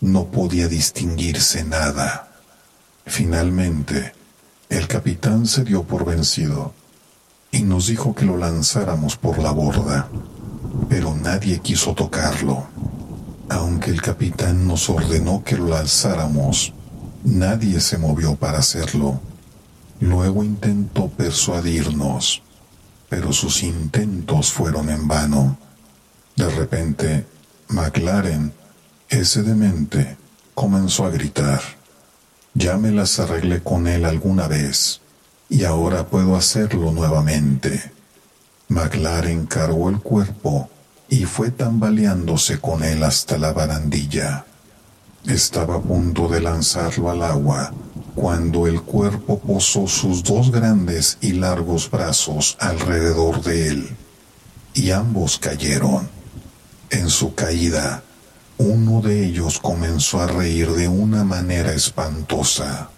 No 0.00 0.26
podía 0.26 0.68
distinguirse 0.68 1.64
nada. 1.64 2.28
Finalmente, 3.06 4.12
el 4.68 4.86
capitán 4.86 5.46
se 5.46 5.64
dio 5.64 5.84
por 5.84 6.04
vencido 6.04 6.72
y 7.50 7.62
nos 7.62 7.86
dijo 7.86 8.14
que 8.14 8.24
lo 8.24 8.36
lanzáramos 8.36 9.16
por 9.16 9.38
la 9.38 9.52
borda, 9.52 10.08
pero 10.88 11.14
nadie 11.14 11.60
quiso 11.60 11.94
tocarlo. 11.94 12.66
Aunque 13.48 13.90
el 13.90 14.02
capitán 14.02 14.66
nos 14.66 14.90
ordenó 14.90 15.42
que 15.44 15.56
lo 15.56 15.76
alzáramos, 15.76 16.72
nadie 17.24 17.80
se 17.80 17.98
movió 17.98 18.36
para 18.36 18.58
hacerlo. 18.58 19.20
Luego 20.00 20.44
intentó 20.44 21.08
persuadirnos, 21.08 22.42
pero 23.08 23.32
sus 23.32 23.62
intentos 23.62 24.52
fueron 24.52 24.90
en 24.90 25.08
vano. 25.08 25.58
De 26.36 26.48
repente, 26.50 27.26
McLaren, 27.68 28.52
ese 29.08 29.42
demente, 29.42 30.16
comenzó 30.54 31.06
a 31.06 31.10
gritar. 31.10 31.60
Ya 32.54 32.76
me 32.76 32.90
las 32.90 33.18
arreglé 33.18 33.62
con 33.62 33.88
él 33.88 34.04
alguna 34.04 34.46
vez, 34.46 35.00
y 35.48 35.64
ahora 35.64 36.06
puedo 36.06 36.36
hacerlo 36.36 36.92
nuevamente. 36.92 37.92
McLaren 38.68 39.46
cargó 39.46 39.90
el 39.90 40.00
cuerpo 40.00 40.70
y 41.08 41.24
fue 41.24 41.50
tambaleándose 41.50 42.60
con 42.60 42.82
él 42.82 43.02
hasta 43.02 43.38
la 43.38 43.52
barandilla. 43.52 44.46
Estaba 45.26 45.76
a 45.76 45.80
punto 45.80 46.28
de 46.28 46.40
lanzarlo 46.42 47.10
al 47.10 47.22
agua 47.22 47.72
cuando 48.14 48.66
el 48.66 48.82
cuerpo 48.82 49.38
posó 49.38 49.86
sus 49.86 50.22
dos 50.22 50.50
grandes 50.50 51.16
y 51.22 51.32
largos 51.32 51.90
brazos 51.90 52.56
alrededor 52.60 53.42
de 53.42 53.68
él, 53.68 53.96
y 54.74 54.90
ambos 54.90 55.38
cayeron. 55.38 56.08
En 56.90 57.08
su 57.08 57.34
caída, 57.34 58.02
uno 58.58 59.00
de 59.00 59.24
ellos 59.24 59.58
comenzó 59.58 60.20
a 60.20 60.26
reír 60.26 60.70
de 60.72 60.88
una 60.88 61.24
manera 61.24 61.72
espantosa. 61.72 62.90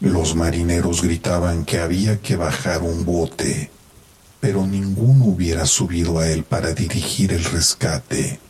Los 0.00 0.34
marineros 0.34 1.02
gritaban 1.02 1.64
que 1.64 1.78
había 1.78 2.20
que 2.20 2.34
bajar 2.34 2.82
un 2.82 3.04
bote, 3.04 3.70
pero 4.40 4.66
ninguno 4.66 5.26
hubiera 5.26 5.66
subido 5.66 6.18
a 6.18 6.28
él 6.28 6.42
para 6.42 6.74
dirigir 6.74 7.32
el 7.32 7.44
rescate, 7.44 8.40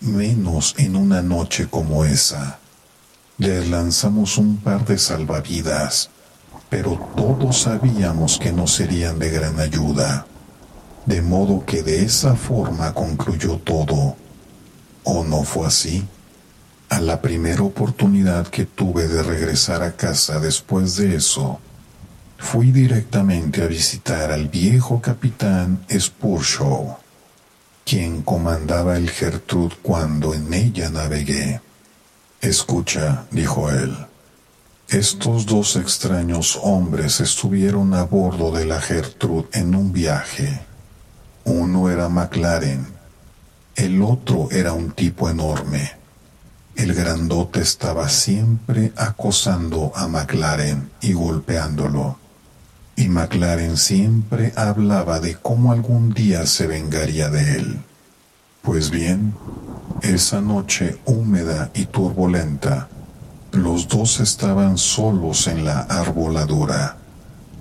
menos 0.00 0.74
en 0.78 0.96
una 0.96 1.22
noche 1.22 1.68
como 1.68 2.04
esa. 2.04 2.58
Les 3.38 3.68
lanzamos 3.68 4.38
un 4.38 4.56
par 4.58 4.84
de 4.84 4.98
salvavidas, 4.98 6.10
pero 6.68 6.98
todos 7.16 7.62
sabíamos 7.62 8.38
que 8.38 8.52
no 8.52 8.66
serían 8.66 9.18
de 9.18 9.30
gran 9.30 9.58
ayuda, 9.60 10.26
de 11.06 11.22
modo 11.22 11.64
que 11.64 11.82
de 11.82 12.02
esa 12.02 12.34
forma 12.34 12.92
concluyó 12.92 13.58
todo. 13.58 14.16
¿O 15.04 15.24
no 15.24 15.42
fue 15.44 15.66
así? 15.66 16.06
A 16.90 17.00
la 17.00 17.20
primera 17.20 17.62
oportunidad 17.62 18.48
que 18.48 18.64
tuve 18.64 19.08
de 19.08 19.22
regresar 19.22 19.82
a 19.82 19.96
casa 19.96 20.40
después 20.40 20.96
de 20.96 21.16
eso, 21.16 21.60
fui 22.38 22.70
directamente 22.70 23.62
a 23.62 23.66
visitar 23.66 24.32
al 24.32 24.48
viejo 24.48 25.00
capitán 25.00 25.84
Spurshaw, 25.90 26.98
quien 27.88 28.22
comandaba 28.22 28.96
el 28.96 29.08
Gertrud 29.10 29.72
cuando 29.82 30.34
en 30.34 30.52
ella 30.52 30.90
navegué. 30.90 31.60
Escucha, 32.40 33.24
dijo 33.30 33.70
él, 33.70 33.96
estos 34.88 35.46
dos 35.46 35.76
extraños 35.76 36.58
hombres 36.62 37.20
estuvieron 37.20 37.94
a 37.94 38.02
bordo 38.02 38.50
de 38.52 38.64
la 38.66 38.80
Gertrud 38.80 39.46
en 39.52 39.74
un 39.74 39.92
viaje. 39.92 40.60
Uno 41.44 41.88
era 41.88 42.08
McLaren, 42.08 42.86
el 43.76 44.02
otro 44.02 44.48
era 44.50 44.72
un 44.72 44.90
tipo 44.92 45.30
enorme 45.30 45.98
el 46.78 46.94
grandote 46.94 47.60
estaba 47.60 48.08
siempre 48.08 48.92
acosando 48.94 49.90
a 49.96 50.06
McLaren 50.06 50.88
y 51.00 51.12
golpeándolo. 51.12 52.18
Y 52.98 53.08
McLaren 53.08 53.76
siempre 53.76 54.52
hablaba 54.56 55.20
de 55.20 55.36
cómo 55.36 55.70
algún 55.70 56.12
día 56.12 56.44
se 56.46 56.66
vengaría 56.66 57.28
de 57.28 57.54
él. 57.54 57.78
Pues 58.60 58.90
bien, 58.90 59.34
esa 60.02 60.40
noche 60.40 60.98
húmeda 61.04 61.70
y 61.74 61.84
turbulenta, 61.84 62.88
los 63.52 63.86
dos 63.86 64.18
estaban 64.18 64.78
solos 64.78 65.46
en 65.46 65.64
la 65.64 65.82
arboladura, 65.82 66.96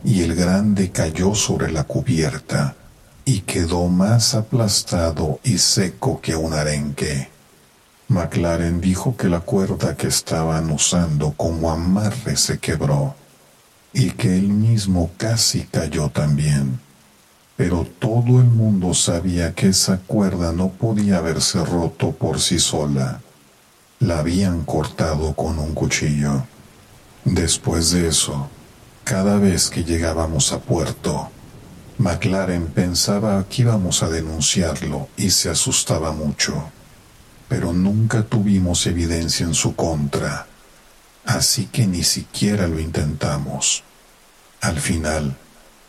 y 0.04 0.24
el 0.24 0.34
grande 0.34 0.90
cayó 0.90 1.36
sobre 1.36 1.72
la 1.72 1.84
cubierta 1.84 2.74
y 3.24 3.42
quedó 3.42 3.90
más 3.90 4.34
aplastado 4.34 5.40
y 5.44 5.60
seco 5.60 6.20
que 6.20 6.36
un 6.36 6.54
arenque. 6.54 7.30
McLaren 8.08 8.82
dijo 8.82 9.16
que 9.16 9.30
la 9.30 9.42
cuerda 9.42 9.96
que 9.96 10.08
estaban 10.08 10.72
usando 10.72 11.34
como 11.34 11.70
amarre 11.70 12.38
se 12.38 12.58
quebró 12.58 13.14
y 13.94 14.12
que 14.12 14.38
él 14.38 14.50
mismo 14.50 15.12
casi 15.18 15.64
cayó 15.64 16.10
también. 16.10 16.80
Pero 17.56 17.88
todo 18.00 18.40
el 18.40 18.46
mundo 18.46 18.94
sabía 18.94 19.54
que 19.54 19.70
esa 19.70 19.98
cuerda 19.98 20.52
no 20.52 20.70
podía 20.70 21.18
haberse 21.18 21.64
roto 21.64 22.12
por 22.12 22.40
sí 22.40 22.60
sola. 22.60 23.22
La 24.00 24.20
habían 24.20 24.64
cortado 24.64 25.34
con 25.34 25.58
un 25.58 25.74
cuchillo. 25.74 26.46
Después 27.26 27.92
de 27.92 28.08
eso, 28.08 28.50
cada 29.04 29.38
vez 29.38 29.70
que 29.70 29.84
llegábamos 29.84 30.54
a 30.54 30.60
puerto, 30.60 31.30
McLaren 31.98 32.68
pensaba 32.68 33.44
que 33.50 33.64
íbamos 33.64 34.04
a 34.04 34.10
denunciarlo 34.10 35.10
y 35.18 35.32
se 35.32 35.50
asustaba 35.50 36.12
mucho 36.12 36.72
pero 37.48 37.74
nunca 37.74 38.24
tuvimos 38.24 38.86
evidencia 38.88 39.46
en 39.46 39.54
su 39.54 39.76
contra, 39.76 40.48
así 41.28 41.68
que 41.68 41.86
ni 41.86 42.04
siquiera 42.04 42.68
lo 42.68 42.80
intentamos. 42.80 43.84
Al 44.62 44.80
final, 44.80 45.38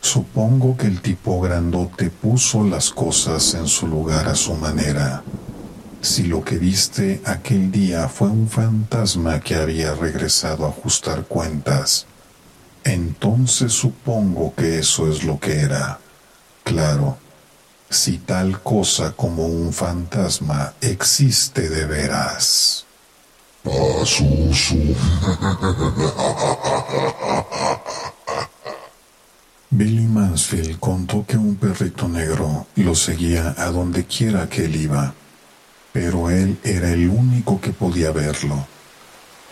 supongo 0.01 0.77
que 0.77 0.89
el 0.89 1.01
tipo 1.01 1.41
grandote 1.41 2.11
puso 2.11 2.65
las 2.65 2.91
cosas 2.91 3.55
en 3.55 3.69
su 3.69 3.87
lugar 3.87 4.29
a 4.29 4.35
su 4.35 4.55
manera. 4.55 5.23
Si 6.03 6.25
lo 6.25 6.45
que 6.45 6.59
viste 6.59 7.23
aquel 7.25 7.71
día 7.71 8.09
fue 8.09 8.29
un 8.29 8.49
fantasma 8.49 9.41
que 9.41 9.55
había 9.55 9.95
regresado 9.95 10.67
a 10.67 10.71
ajustar 10.71 11.25
cuentas, 11.25 12.07
entonces 12.85 13.73
supongo 13.73 14.55
que 14.55 14.79
eso 14.79 15.11
es 15.11 15.25
lo 15.25 15.39
que 15.39 15.61
era. 15.61 15.99
Claro, 16.65 17.17
si 17.89 18.19
tal 18.19 18.61
cosa 18.61 19.13
como 19.13 19.47
un 19.47 19.73
fantasma 19.73 20.75
existe 20.81 21.69
de 21.69 21.87
veras. 21.87 22.88
Billy 29.71 30.07
Mansfield 30.07 30.79
contó 30.79 31.25
que 31.27 31.37
un 31.37 31.57
perrito 31.57 32.09
negro 32.09 32.67
lo 32.77 32.95
seguía 32.95 33.55
a 33.59 33.67
donde 33.71 34.05
quiera 34.07 34.49
que 34.49 34.65
él 34.65 34.77
iba, 34.77 35.15
pero 35.93 36.31
él 36.31 36.59
era 36.65 36.91
el 36.91 37.09
único 37.09 37.61
que 37.61 37.71
podía 37.73 38.11
verlo. 38.11 38.67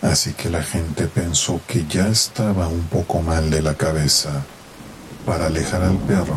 Así 0.02 0.32
que 0.32 0.50
la 0.50 0.62
gente 0.62 1.06
pensó 1.06 1.60
que 1.66 1.86
ya 1.86 2.08
estaba 2.08 2.68
un 2.68 2.82
poco 2.84 3.22
mal 3.22 3.50
de 3.50 3.62
la 3.62 3.74
cabeza 3.74 4.44
para 5.26 5.46
alejar 5.46 5.82
al 5.82 5.98
perro, 5.98 6.36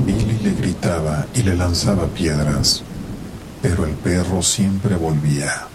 Billy 0.00 0.38
le 0.42 0.52
gritaba 0.52 1.26
y 1.34 1.42
le 1.42 1.56
lanzaba 1.56 2.06
piedras, 2.06 2.82
pero 3.62 3.86
el 3.86 3.94
perro 3.94 4.42
siempre 4.42 4.94
volvía. 4.94 5.68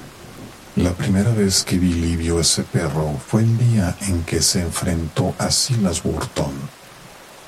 La 0.75 0.91
primera 0.91 1.31
vez 1.31 1.63
que 1.63 1.77
Billy 1.77 2.17
vio 2.17 2.41
ese 2.41 2.63
perro 2.63 3.17
fue 3.25 3.43
el 3.43 3.57
día 3.57 3.95
en 4.01 4.23
que 4.23 4.41
se 4.41 4.59
enfrentó 4.59 5.33
a 5.37 5.49
Silas 5.49 6.03
Burton. 6.03 6.51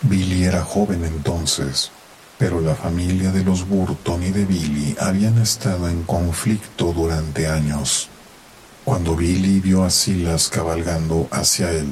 Billy 0.03 0.45
era 0.45 0.63
joven 0.63 1.03
entonces, 1.03 1.91
pero 2.37 2.61
la 2.61 2.73
familia 2.73 3.33
de 3.33 3.43
los 3.43 3.67
Burton 3.67 4.23
y 4.23 4.31
de 4.31 4.45
Billy 4.45 4.95
habían 4.97 5.37
estado 5.39 5.89
en 5.89 6.03
conflicto 6.03 6.93
durante 6.93 7.47
años. 7.47 8.07
Cuando 8.85 9.13
Billy 9.17 9.59
vio 9.59 9.83
a 9.83 9.89
Silas 9.89 10.47
cabalgando 10.47 11.27
hacia 11.29 11.71
él, 11.71 11.91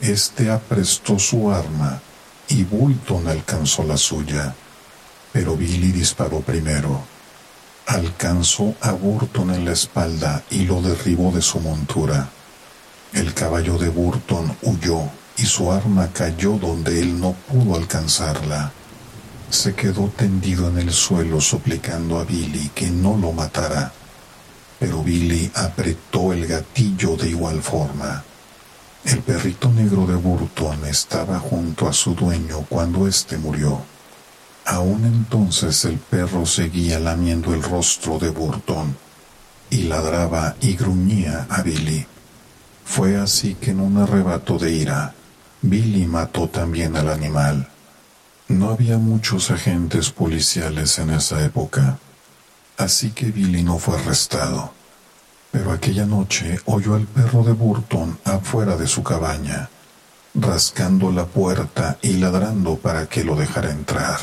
este 0.00 0.50
aprestó 0.50 1.20
su 1.20 1.52
arma 1.52 2.02
y 2.48 2.64
Bulton 2.64 3.28
alcanzó 3.28 3.84
la 3.84 3.96
suya, 3.96 4.56
pero 5.32 5.56
Billy 5.56 5.92
disparó 5.92 6.40
primero. 6.40 7.11
Alcanzó 7.92 8.74
a 8.80 8.92
Burton 8.92 9.50
en 9.50 9.66
la 9.66 9.72
espalda 9.72 10.42
y 10.48 10.64
lo 10.64 10.80
derribó 10.80 11.30
de 11.30 11.42
su 11.42 11.60
montura. 11.60 12.30
El 13.12 13.34
caballo 13.34 13.76
de 13.76 13.90
Burton 13.90 14.56
huyó 14.62 15.10
y 15.36 15.42
su 15.42 15.70
arma 15.70 16.08
cayó 16.10 16.52
donde 16.52 16.98
él 17.02 17.20
no 17.20 17.32
pudo 17.32 17.76
alcanzarla. 17.76 18.72
Se 19.50 19.74
quedó 19.74 20.08
tendido 20.08 20.70
en 20.70 20.78
el 20.78 20.90
suelo 20.90 21.38
suplicando 21.42 22.18
a 22.18 22.24
Billy 22.24 22.70
que 22.74 22.90
no 22.90 23.14
lo 23.18 23.32
matara, 23.32 23.92
pero 24.78 25.02
Billy 25.02 25.50
apretó 25.54 26.32
el 26.32 26.46
gatillo 26.46 27.18
de 27.18 27.28
igual 27.28 27.60
forma. 27.60 28.24
El 29.04 29.18
perrito 29.18 29.68
negro 29.68 30.06
de 30.06 30.14
Burton 30.14 30.86
estaba 30.86 31.38
junto 31.38 31.86
a 31.86 31.92
su 31.92 32.14
dueño 32.14 32.64
cuando 32.70 33.06
éste 33.06 33.36
murió. 33.36 33.82
Aún 34.64 35.04
entonces 35.04 35.84
el 35.84 35.98
perro 35.98 36.46
seguía 36.46 37.00
lamiendo 37.00 37.52
el 37.52 37.62
rostro 37.62 38.18
de 38.18 38.30
Burton 38.30 38.96
y 39.70 39.84
ladraba 39.84 40.54
y 40.60 40.76
gruñía 40.76 41.46
a 41.48 41.62
Billy. 41.62 42.06
Fue 42.84 43.16
así 43.16 43.54
que 43.54 43.70
en 43.70 43.80
un 43.80 43.98
arrebato 43.98 44.58
de 44.58 44.72
ira, 44.72 45.14
Billy 45.62 46.06
mató 46.06 46.48
también 46.48 46.96
al 46.96 47.08
animal. 47.08 47.68
No 48.48 48.70
había 48.70 48.98
muchos 48.98 49.50
agentes 49.50 50.10
policiales 50.10 50.98
en 50.98 51.10
esa 51.10 51.42
época, 51.44 51.98
así 52.76 53.10
que 53.10 53.30
Billy 53.30 53.62
no 53.62 53.78
fue 53.78 53.98
arrestado. 53.98 54.72
Pero 55.50 55.72
aquella 55.72 56.06
noche 56.06 56.60
oyó 56.66 56.94
al 56.94 57.06
perro 57.06 57.44
de 57.44 57.52
Burton 57.52 58.18
afuera 58.24 58.76
de 58.76 58.86
su 58.86 59.02
cabaña, 59.02 59.70
rascando 60.34 61.12
la 61.12 61.26
puerta 61.26 61.98
y 62.02 62.14
ladrando 62.14 62.76
para 62.76 63.06
que 63.06 63.24
lo 63.24 63.36
dejara 63.36 63.70
entrar. 63.70 64.18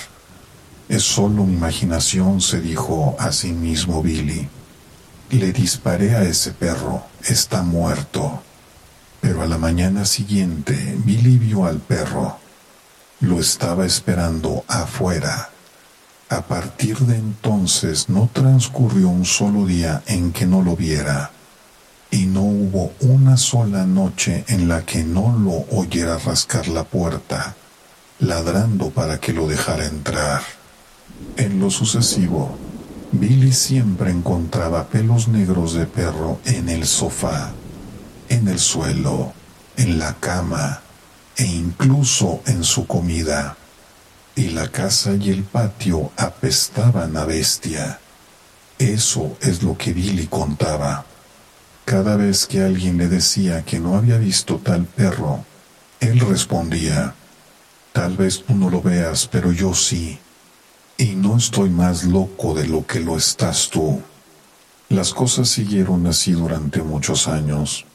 Es 0.90 1.04
solo 1.04 1.44
mi 1.44 1.54
imaginación, 1.54 2.42
se 2.42 2.60
dijo 2.62 3.16
a 3.20 3.32
sí 3.32 3.52
mismo 3.52 4.02
Billy. 4.02 4.50
Le 5.30 5.54
disparé 5.54 6.16
a 6.16 6.24
ese 6.24 6.52
perro, 6.52 7.04
está 7.24 7.62
muerto. 7.62 8.42
Pero 9.22 9.44
a 9.44 9.46
la 9.46 9.60
mañana 9.60 10.04
siguiente, 10.06 10.96
Billy 11.06 11.38
vio 11.38 11.66
al 11.66 11.78
perro. 11.78 12.40
Lo 13.20 13.40
estaba 13.40 13.86
esperando 13.86 14.64
afuera. 14.68 15.52
A 16.30 16.42
partir 16.42 16.98
de 16.98 17.18
entonces 17.18 18.10
no 18.10 18.28
transcurrió 18.34 19.10
un 19.10 19.26
solo 19.26 19.68
día 19.68 20.02
en 20.08 20.32
que 20.32 20.48
no 20.48 20.64
lo 20.64 20.76
viera, 20.76 21.30
y 22.10 22.26
no 22.26 22.42
hubo 22.42 22.94
una 23.02 23.38
sola 23.38 23.86
noche 23.86 24.44
en 24.48 24.68
la 24.68 24.84
que 24.86 25.04
no 25.04 25.38
lo 25.38 25.78
oyera 25.78 26.18
rascar 26.18 26.68
la 26.68 26.84
puerta, 26.84 27.56
ladrando 28.18 28.90
para 28.90 29.20
que 29.20 29.34
lo 29.34 29.48
dejara 29.48 29.86
entrar. 29.86 30.59
En 31.38 31.60
lo 31.60 31.70
sucesivo, 31.70 32.58
Billy 33.12 33.54
siempre 33.54 34.12
encontraba 34.12 34.88
pelos 34.88 35.28
negros 35.28 35.74
de 35.74 35.86
perro 35.86 36.40
en 36.46 36.70
el 36.70 36.86
sofá, 36.86 37.54
en 38.30 38.48
el 38.48 38.60
suelo, 38.60 39.34
en 39.78 39.98
la 39.98 40.16
cama 40.16 40.82
e 41.38 41.46
incluso 41.46 42.42
en 42.46 42.64
su 42.64 42.86
comida. 42.86 43.58
Y 44.36 44.50
la 44.50 44.68
casa 44.68 45.16
y 45.16 45.32
el 45.32 45.44
patio 45.44 46.12
apestaban 46.18 47.18
a 47.18 47.26
bestia. 47.26 48.00
Eso 48.78 49.38
es 49.42 49.64
lo 49.64 49.78
que 49.78 49.94
Billy 49.94 50.28
contaba. 50.28 51.06
Cada 51.86 52.16
vez 52.16 52.46
que 52.46 52.62
alguien 52.62 52.98
le 52.98 53.08
decía 53.08 53.64
que 53.64 53.80
no 53.80 53.96
había 53.96 54.18
visto 54.18 54.58
tal 54.58 54.86
perro, 54.86 55.46
él 56.00 56.20
respondía, 56.20 57.16
tal 57.92 58.18
vez 58.18 58.44
tú 58.46 58.54
no 58.56 58.70
lo 58.70 58.82
veas, 58.82 59.28
pero 59.28 59.52
yo 59.52 59.74
sí 59.74 60.20
y 61.00 61.16
no 61.16 61.38
estoy 61.38 61.70
más 61.70 62.04
loco 62.04 62.54
de 62.54 62.68
lo 62.68 62.86
que 62.86 63.00
lo 63.00 63.16
estás 63.16 63.70
tú. 63.70 64.02
Las 64.90 65.14
cosas 65.14 65.48
siguieron 65.48 66.06
así 66.08 66.34
durante 66.34 66.84
muchos 66.84 67.30
años. 67.30 67.86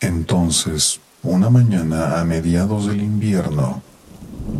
Entonces, 0.00 1.00
una 1.22 1.48
mañana 1.48 2.20
a 2.20 2.24
mediados 2.24 2.86
del 2.86 3.00
invierno, 3.00 3.80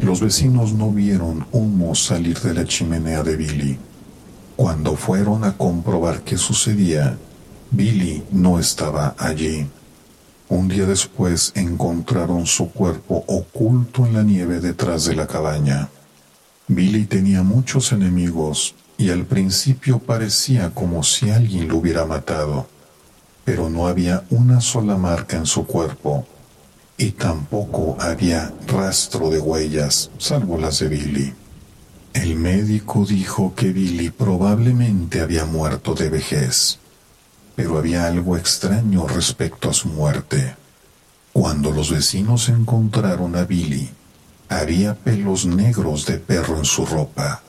los 0.00 0.22
vecinos 0.22 0.72
no 0.72 0.90
vieron 0.90 1.46
humo 1.52 1.94
salir 1.94 2.40
de 2.40 2.54
la 2.54 2.64
chimenea 2.64 3.22
de 3.22 3.36
Billy. 3.36 3.78
Cuando 4.56 4.96
fueron 4.96 5.44
a 5.44 5.58
comprobar 5.58 6.22
qué 6.22 6.38
sucedía, 6.38 7.18
Billy 7.70 8.24
no 8.30 8.58
estaba 8.58 9.14
allí. 9.18 9.66
Un 10.48 10.68
día 10.68 10.86
después 10.86 11.52
encontraron 11.54 12.46
su 12.46 12.70
cuerpo 12.70 13.24
oculto 13.26 14.06
en 14.06 14.14
la 14.14 14.22
nieve 14.22 14.60
detrás 14.60 15.04
de 15.04 15.14
la 15.14 15.26
cabaña. 15.26 15.90
Billy 16.68 17.06
tenía 17.06 17.42
muchos 17.42 17.92
enemigos 17.92 18.74
y 18.98 19.08
al 19.08 19.24
principio 19.24 20.00
parecía 20.00 20.70
como 20.74 21.02
si 21.02 21.30
alguien 21.30 21.66
lo 21.68 21.78
hubiera 21.78 22.04
matado, 22.04 22.68
pero 23.44 23.70
no 23.70 23.88
había 23.88 24.24
una 24.28 24.60
sola 24.60 24.98
marca 24.98 25.38
en 25.38 25.46
su 25.46 25.66
cuerpo 25.66 26.26
y 26.98 27.12
tampoco 27.12 27.96
había 27.98 28.52
rastro 28.66 29.30
de 29.30 29.38
huellas, 29.38 30.10
salvo 30.18 30.58
las 30.58 30.80
de 30.80 30.88
Billy. 30.88 31.32
El 32.12 32.34
médico 32.34 33.06
dijo 33.06 33.54
que 33.54 33.72
Billy 33.72 34.10
probablemente 34.10 35.22
había 35.22 35.46
muerto 35.46 35.94
de 35.94 36.10
vejez, 36.10 36.80
pero 37.56 37.78
había 37.78 38.06
algo 38.06 38.36
extraño 38.36 39.06
respecto 39.06 39.70
a 39.70 39.72
su 39.72 39.88
muerte. 39.88 40.54
Cuando 41.32 41.70
los 41.70 41.90
vecinos 41.90 42.48
encontraron 42.50 43.36
a 43.36 43.44
Billy, 43.44 43.88
había 44.48 44.94
pelos 44.94 45.46
negros 45.46 46.06
de 46.06 46.18
perro 46.18 46.58
en 46.58 46.64
su 46.64 46.86
ropa. 46.86 47.42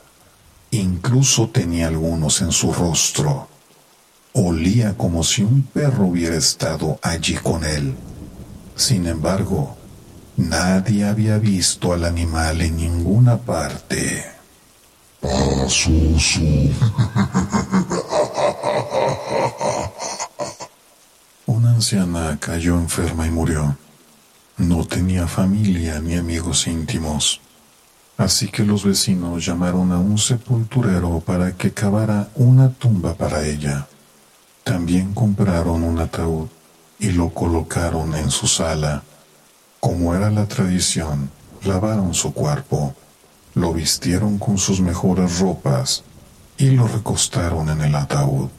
Incluso 0.71 1.49
tenía 1.49 1.87
algunos 1.87 2.41
en 2.41 2.51
su 2.51 2.73
rostro. 2.73 3.47
Olía 4.33 4.95
como 4.95 5.23
si 5.23 5.43
un 5.43 5.63
perro 5.63 6.05
hubiera 6.07 6.35
estado 6.35 6.99
allí 7.01 7.35
con 7.35 7.63
él. 7.63 7.95
Sin 8.75 9.07
embargo, 9.07 9.77
nadie 10.37 11.05
había 11.05 11.37
visto 11.37 11.93
al 11.93 12.05
animal 12.05 12.61
en 12.61 12.77
ninguna 12.77 13.37
parte. 13.37 14.25
Una 21.45 21.71
anciana 21.71 22.37
cayó 22.39 22.75
enferma 22.75 23.25
y 23.27 23.31
murió. 23.31 23.75
No 24.59 24.83
tenía 24.83 25.25
familia 25.25 26.01
ni 26.01 26.15
amigos 26.15 26.67
íntimos, 26.67 27.39
así 28.17 28.49
que 28.49 28.65
los 28.65 28.83
vecinos 28.83 29.45
llamaron 29.45 29.93
a 29.93 29.99
un 29.99 30.17
sepulturero 30.17 31.21
para 31.21 31.53
que 31.53 31.71
cavara 31.71 32.27
una 32.35 32.69
tumba 32.69 33.13
para 33.13 33.47
ella. 33.47 33.87
También 34.65 35.13
compraron 35.13 35.83
un 35.83 35.97
ataúd 35.99 36.49
y 36.99 37.11
lo 37.11 37.29
colocaron 37.29 38.13
en 38.15 38.29
su 38.29 38.47
sala. 38.47 39.03
Como 39.79 40.13
era 40.13 40.29
la 40.29 40.45
tradición, 40.45 41.31
lavaron 41.63 42.13
su 42.13 42.33
cuerpo, 42.33 42.93
lo 43.53 43.71
vistieron 43.71 44.37
con 44.37 44.57
sus 44.57 44.81
mejores 44.81 45.39
ropas 45.39 46.03
y 46.57 46.71
lo 46.71 46.85
recostaron 46.85 47.69
en 47.69 47.79
el 47.79 47.95
ataúd. 47.95 48.49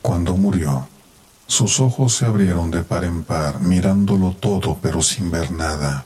Cuando 0.00 0.38
murió, 0.38 0.88
sus 1.48 1.80
ojos 1.80 2.14
se 2.14 2.26
abrieron 2.26 2.70
de 2.70 2.82
par 2.82 3.04
en 3.04 3.24
par, 3.24 3.60
mirándolo 3.60 4.36
todo 4.38 4.78
pero 4.82 5.02
sin 5.02 5.30
ver 5.30 5.50
nada. 5.50 6.04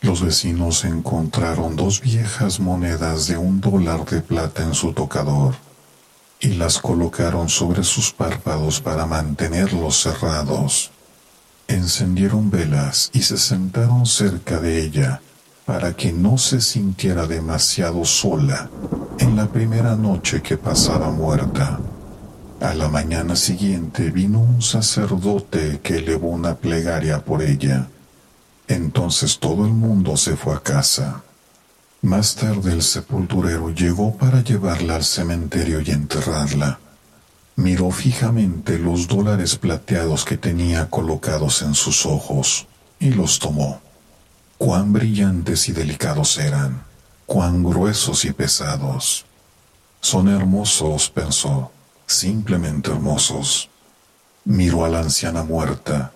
Los 0.00 0.22
vecinos 0.22 0.84
encontraron 0.84 1.76
dos 1.76 2.00
viejas 2.00 2.58
monedas 2.58 3.28
de 3.28 3.38
un 3.38 3.60
dólar 3.60 4.04
de 4.04 4.20
plata 4.20 4.64
en 4.64 4.74
su 4.74 4.92
tocador 4.92 5.54
y 6.40 6.48
las 6.48 6.80
colocaron 6.80 7.48
sobre 7.48 7.84
sus 7.84 8.12
párpados 8.12 8.80
para 8.80 9.06
mantenerlos 9.06 10.02
cerrados. 10.02 10.90
Encendieron 11.68 12.50
velas 12.50 13.10
y 13.12 13.22
se 13.22 13.38
sentaron 13.38 14.04
cerca 14.04 14.58
de 14.58 14.82
ella 14.82 15.20
para 15.64 15.94
que 15.94 16.12
no 16.12 16.38
se 16.38 16.60
sintiera 16.60 17.26
demasiado 17.26 18.04
sola 18.04 18.68
en 19.20 19.36
la 19.36 19.46
primera 19.46 19.94
noche 19.94 20.42
que 20.42 20.56
pasaba 20.56 21.10
muerta. 21.10 21.78
A 22.60 22.72
la 22.72 22.88
mañana 22.88 23.36
siguiente 23.36 24.10
vino 24.10 24.40
un 24.40 24.62
sacerdote 24.62 25.80
que 25.82 25.98
elevó 25.98 26.30
una 26.30 26.56
plegaria 26.56 27.22
por 27.22 27.42
ella. 27.42 27.88
Entonces 28.66 29.38
todo 29.38 29.66
el 29.66 29.72
mundo 29.72 30.16
se 30.16 30.36
fue 30.36 30.54
a 30.54 30.60
casa. 30.60 31.22
Más 32.00 32.34
tarde 32.34 32.72
el 32.72 32.82
sepulturero 32.82 33.74
llegó 33.74 34.16
para 34.16 34.42
llevarla 34.42 34.96
al 34.96 35.04
cementerio 35.04 35.82
y 35.82 35.90
enterrarla. 35.90 36.78
Miró 37.56 37.90
fijamente 37.90 38.78
los 38.78 39.06
dólares 39.06 39.56
plateados 39.56 40.24
que 40.24 40.38
tenía 40.38 40.88
colocados 40.88 41.60
en 41.60 41.74
sus 41.74 42.06
ojos 42.06 42.66
y 42.98 43.10
los 43.10 43.38
tomó. 43.38 43.82
Cuán 44.56 44.94
brillantes 44.94 45.68
y 45.68 45.72
delicados 45.72 46.38
eran, 46.38 46.84
cuán 47.26 47.62
gruesos 47.62 48.24
y 48.24 48.32
pesados. 48.32 49.26
Son 50.00 50.28
hermosos, 50.28 51.10
pensó 51.10 51.70
simplemente 52.06 52.90
hermosos. 52.90 53.68
Miró 54.44 54.84
a 54.84 54.88
la 54.88 55.00
anciana 55.00 55.42
muerta, 55.42 56.12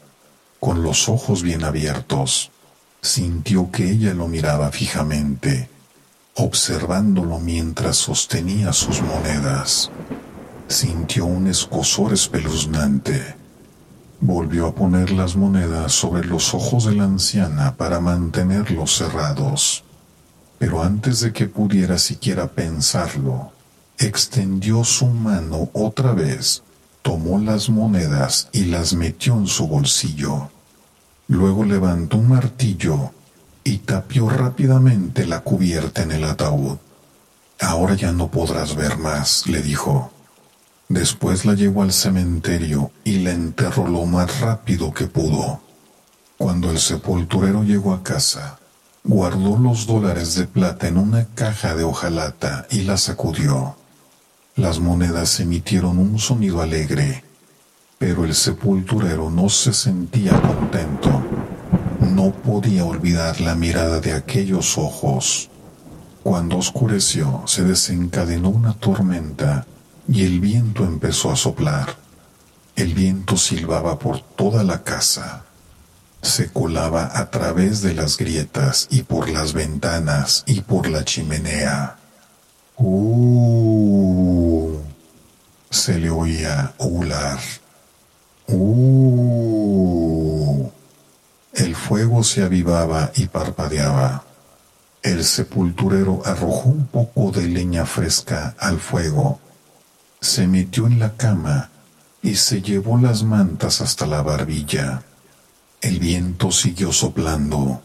con 0.60 0.82
los 0.82 1.08
ojos 1.08 1.42
bien 1.42 1.64
abiertos. 1.64 2.50
Sintió 3.02 3.70
que 3.70 3.90
ella 3.90 4.14
lo 4.14 4.28
miraba 4.28 4.70
fijamente, 4.70 5.68
observándolo 6.34 7.38
mientras 7.38 7.96
sostenía 7.96 8.72
sus 8.72 9.02
monedas. 9.02 9.90
Sintió 10.68 11.26
un 11.26 11.48
escosor 11.48 12.12
espeluznante. 12.12 13.34
Volvió 14.20 14.66
a 14.66 14.74
poner 14.74 15.10
las 15.10 15.34
monedas 15.34 15.92
sobre 15.92 16.26
los 16.26 16.52
ojos 16.54 16.84
de 16.84 16.94
la 16.94 17.04
anciana 17.04 17.74
para 17.76 18.00
mantenerlos 18.00 18.96
cerrados. 18.96 19.82
Pero 20.58 20.82
antes 20.82 21.20
de 21.20 21.32
que 21.32 21.46
pudiera 21.46 21.98
siquiera 21.98 22.48
pensarlo, 22.48 23.52
extendió 24.00 24.82
su 24.82 25.06
mano 25.06 25.68
otra 25.74 26.12
vez, 26.12 26.62
tomó 27.02 27.38
las 27.38 27.68
monedas 27.68 28.48
y 28.50 28.64
las 28.64 28.94
metió 28.94 29.34
en 29.34 29.46
su 29.46 29.68
bolsillo. 29.68 30.50
Luego 31.28 31.64
levantó 31.64 32.16
un 32.16 32.30
martillo 32.30 33.12
y 33.62 33.78
tapió 33.78 34.28
rápidamente 34.28 35.26
la 35.26 35.40
cubierta 35.40 36.02
en 36.02 36.12
el 36.12 36.24
ataúd. 36.24 36.78
Ahora 37.60 37.94
ya 37.94 38.10
no 38.12 38.30
podrás 38.30 38.74
ver 38.74 38.96
más, 38.96 39.46
le 39.46 39.60
dijo. 39.60 40.10
Después 40.88 41.44
la 41.44 41.54
llevó 41.54 41.82
al 41.82 41.92
cementerio 41.92 42.90
y 43.04 43.18
la 43.18 43.32
enterró 43.32 43.86
lo 43.86 44.06
más 44.06 44.40
rápido 44.40 44.92
que 44.94 45.06
pudo. 45.06 45.60
Cuando 46.38 46.70
el 46.70 46.78
sepulturero 46.78 47.64
llegó 47.64 47.92
a 47.92 48.02
casa, 48.02 48.58
guardó 49.04 49.58
los 49.58 49.86
dólares 49.86 50.34
de 50.36 50.46
plata 50.46 50.88
en 50.88 50.96
una 50.96 51.26
caja 51.34 51.74
de 51.74 51.84
hojalata 51.84 52.66
y 52.70 52.82
la 52.82 52.96
sacudió. 52.96 53.76
Las 54.60 54.78
monedas 54.78 55.40
emitieron 55.40 55.96
un 55.96 56.18
sonido 56.18 56.60
alegre, 56.60 57.24
pero 57.98 58.26
el 58.26 58.34
sepulturero 58.34 59.30
no 59.30 59.48
se 59.48 59.72
sentía 59.72 60.38
contento. 60.38 61.22
No 62.14 62.30
podía 62.30 62.84
olvidar 62.84 63.40
la 63.40 63.54
mirada 63.54 64.00
de 64.00 64.12
aquellos 64.12 64.76
ojos. 64.76 65.48
Cuando 66.22 66.58
oscureció, 66.58 67.42
se 67.46 67.64
desencadenó 67.64 68.50
una 68.50 68.74
tormenta 68.74 69.64
y 70.06 70.26
el 70.26 70.40
viento 70.40 70.84
empezó 70.84 71.32
a 71.32 71.36
soplar. 71.36 71.96
El 72.76 72.92
viento 72.92 73.38
silbaba 73.38 73.98
por 73.98 74.20
toda 74.20 74.62
la 74.62 74.82
casa. 74.82 75.46
Se 76.20 76.52
colaba 76.52 77.18
a 77.18 77.30
través 77.30 77.80
de 77.80 77.94
las 77.94 78.18
grietas 78.18 78.88
y 78.90 79.04
por 79.04 79.30
las 79.30 79.54
ventanas 79.54 80.44
y 80.46 80.60
por 80.60 80.86
la 80.86 81.02
chimenea. 81.02 81.96
Uh, 82.82 84.74
se 85.68 85.98
le 85.98 86.08
oía 86.08 86.72
ular. 86.78 87.38
Uh, 88.48 90.66
el 91.52 91.76
fuego 91.76 92.24
se 92.24 92.42
avivaba 92.42 93.12
y 93.16 93.26
parpadeaba. 93.26 94.24
El 95.02 95.24
sepulturero 95.24 96.22
arrojó 96.24 96.70
un 96.70 96.86
poco 96.86 97.30
de 97.30 97.48
leña 97.48 97.84
fresca 97.84 98.54
al 98.58 98.80
fuego, 98.80 99.40
se 100.18 100.46
metió 100.46 100.86
en 100.86 100.98
la 100.98 101.18
cama 101.18 101.68
y 102.22 102.36
se 102.36 102.62
llevó 102.62 102.96
las 102.96 103.24
mantas 103.24 103.82
hasta 103.82 104.06
la 104.06 104.22
barbilla. 104.22 105.02
El 105.82 105.98
viento 105.98 106.50
siguió 106.50 106.92
soplando. 106.92 107.82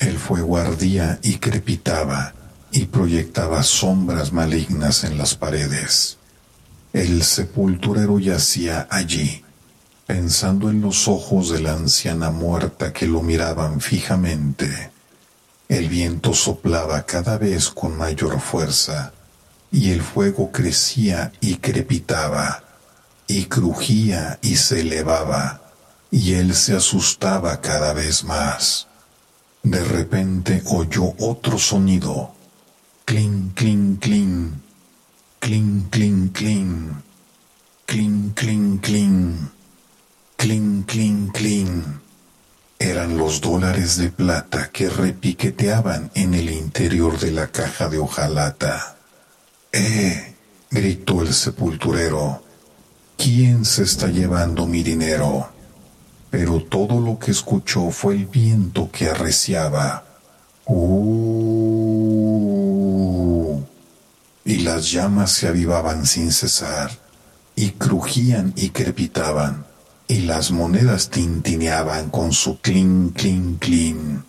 el 0.00 0.18
fuego 0.18 0.56
ardía 0.56 1.20
y 1.22 1.36
crepitaba 1.36 2.34
y 2.72 2.86
proyectaba 2.86 3.62
sombras 3.62 4.32
malignas 4.32 5.04
en 5.04 5.16
las 5.16 5.36
paredes. 5.36 6.18
El 6.92 7.22
sepulturero 7.22 8.18
yacía 8.18 8.88
allí, 8.90 9.44
pensando 10.06 10.70
en 10.70 10.80
los 10.80 11.06
ojos 11.06 11.50
de 11.50 11.60
la 11.60 11.74
anciana 11.74 12.32
muerta 12.32 12.92
que 12.92 13.06
lo 13.06 13.22
miraban 13.22 13.80
fijamente. 13.80 14.90
El 15.68 15.88
viento 15.88 16.34
soplaba 16.34 17.06
cada 17.06 17.38
vez 17.38 17.68
con 17.68 17.96
mayor 17.96 18.40
fuerza, 18.40 19.12
y 19.70 19.92
el 19.92 20.02
fuego 20.02 20.50
crecía 20.50 21.30
y 21.40 21.58
crepitaba, 21.58 22.64
y 23.28 23.44
crujía 23.44 24.40
y 24.42 24.56
se 24.56 24.80
elevaba, 24.80 25.61
y 26.12 26.34
él 26.34 26.54
se 26.54 26.76
asustaba 26.76 27.60
cada 27.60 27.92
vez 27.92 28.22
más. 28.22 28.86
De 29.64 29.82
repente 29.82 30.62
oyó 30.66 31.14
otro 31.18 31.58
sonido, 31.58 32.32
clink, 33.04 33.54
clink, 33.54 34.00
clink 34.00 34.62
Cling, 35.42 35.88
cling, 35.90 36.28
cling. 36.28 37.02
Cling, 37.84 38.32
cling, 38.36 38.78
cling. 38.78 39.50
Cling, 40.36 40.84
cling, 40.84 41.32
cling. 41.32 42.00
Eran 42.78 43.18
los 43.18 43.40
dólares 43.40 43.96
de 43.96 44.10
plata 44.10 44.70
que 44.70 44.88
repiqueteaban 44.88 46.12
en 46.14 46.34
el 46.34 46.48
interior 46.48 47.18
de 47.18 47.32
la 47.32 47.48
caja 47.48 47.88
de 47.88 47.98
hojalata. 47.98 48.98
¡Eh! 49.72 50.36
gritó 50.70 51.22
el 51.22 51.34
sepulturero. 51.34 52.44
¿Quién 53.16 53.64
se 53.64 53.82
está 53.82 54.06
llevando 54.06 54.68
mi 54.68 54.84
dinero? 54.84 55.50
Pero 56.32 56.64
todo 56.64 56.98
lo 56.98 57.20
que 57.20 57.30
escuchó 57.30 57.90
fue 57.90 58.16
el 58.16 58.26
viento 58.26 58.90
que 58.90 59.08
arreciaba. 59.08 60.02
¡Uh! 60.66 62.02
y 64.44 64.58
las 64.58 64.90
llamas 64.90 65.32
se 65.32 65.48
avivaban 65.48 66.06
sin 66.06 66.32
cesar, 66.32 66.90
y 67.54 67.70
crujían 67.70 68.52
y 68.56 68.70
crepitaban, 68.70 69.66
y 70.08 70.20
las 70.20 70.50
monedas 70.50 71.10
tintineaban 71.10 72.10
con 72.10 72.32
su 72.32 72.58
clin, 72.60 73.10
clin, 73.10 73.56
clin, 73.58 74.24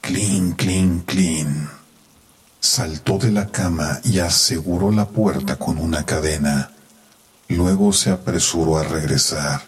clin, 0.00 0.52
clin, 0.52 1.00
clin. 1.06 1.68
Saltó 2.60 3.18
de 3.18 3.30
la 3.30 3.46
cama 3.48 4.00
y 4.04 4.18
aseguró 4.18 4.90
la 4.90 5.06
puerta 5.08 5.56
con 5.56 5.78
una 5.78 6.04
cadena. 6.04 6.70
Luego 7.48 7.92
se 7.92 8.10
apresuró 8.10 8.78
a 8.78 8.84
regresar, 8.84 9.62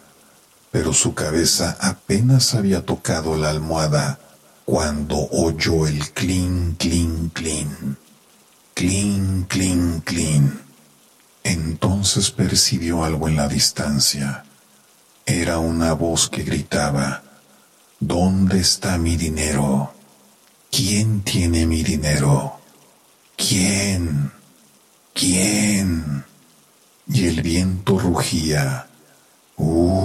pero 0.76 0.92
su 0.92 1.14
cabeza 1.14 1.78
apenas 1.80 2.54
había 2.54 2.84
tocado 2.84 3.34
la 3.38 3.48
almohada 3.48 4.18
cuando 4.66 5.16
oyó 5.30 5.86
el 5.86 6.12
clin, 6.12 6.76
clin, 6.78 7.30
clin. 7.30 7.96
Clean, 8.74 9.46
clean, 9.48 10.02
clean. 10.02 10.60
Entonces 11.44 12.30
percibió 12.30 13.04
algo 13.04 13.26
en 13.26 13.36
la 13.36 13.48
distancia. 13.48 14.44
Era 15.24 15.60
una 15.60 15.94
voz 15.94 16.28
que 16.28 16.42
gritaba, 16.42 17.22
¿Dónde 17.98 18.60
está 18.60 18.98
mi 18.98 19.16
dinero? 19.16 19.94
¿Quién 20.70 21.22
tiene 21.22 21.64
mi 21.64 21.84
dinero? 21.84 22.60
¿Quién? 23.34 24.30
¿Quién? 25.14 26.22
Y 27.08 27.28
el 27.28 27.40
viento 27.40 27.98
rugía. 27.98 28.88
Uh 29.58 29.96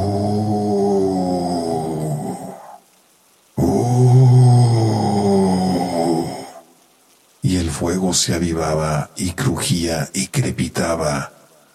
y 7.41 7.57
el 7.57 7.69
fuego 7.69 8.13
se 8.13 8.33
avivaba 8.33 9.09
y 9.17 9.31
crujía 9.31 10.09
y 10.13 10.27
crepitaba, 10.27 11.33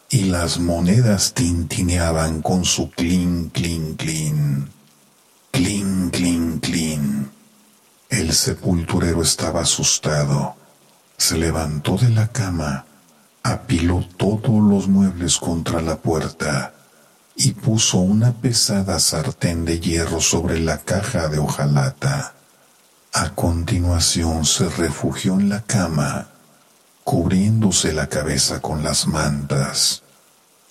y 0.08 0.24
las 0.24 0.58
monedas 0.58 1.34
tintineaban 1.34 2.40
con 2.40 2.64
su 2.64 2.90
clin, 2.90 3.50
clin, 3.50 3.96
clin, 3.96 4.70
clin, 5.50 6.10
clin, 6.10 6.60
clin. 6.60 7.30
El 8.08 8.32
sepulturero 8.32 9.20
estaba 9.20 9.62
asustado. 9.62 10.54
Se 11.18 11.36
levantó 11.36 11.96
de 11.98 12.10
la 12.10 12.28
cama, 12.28 12.86
apiló 13.42 14.06
todos 14.16 14.62
los 14.62 14.86
muebles 14.88 15.38
contra 15.38 15.82
la 15.82 15.96
puerta 15.96 16.75
y 17.36 17.52
puso 17.52 17.98
una 17.98 18.32
pesada 18.32 18.98
sartén 18.98 19.66
de 19.66 19.78
hierro 19.78 20.20
sobre 20.20 20.58
la 20.58 20.78
caja 20.78 21.28
de 21.28 21.38
hojalata. 21.38 22.34
A 23.12 23.34
continuación 23.34 24.46
se 24.46 24.68
refugió 24.70 25.34
en 25.34 25.50
la 25.50 25.62
cama, 25.62 26.28
cubriéndose 27.04 27.92
la 27.92 28.08
cabeza 28.08 28.60
con 28.60 28.82
las 28.82 29.06
mantas, 29.06 30.02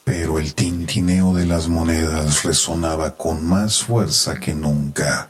pero 0.04 0.40
el 0.40 0.56
tintineo 0.56 1.34
de 1.34 1.46
las 1.46 1.68
monedas 1.68 2.44
resonaba 2.44 3.16
con 3.16 3.46
más 3.46 3.84
fuerza 3.84 4.40
que 4.40 4.56
nunca, 4.56 5.30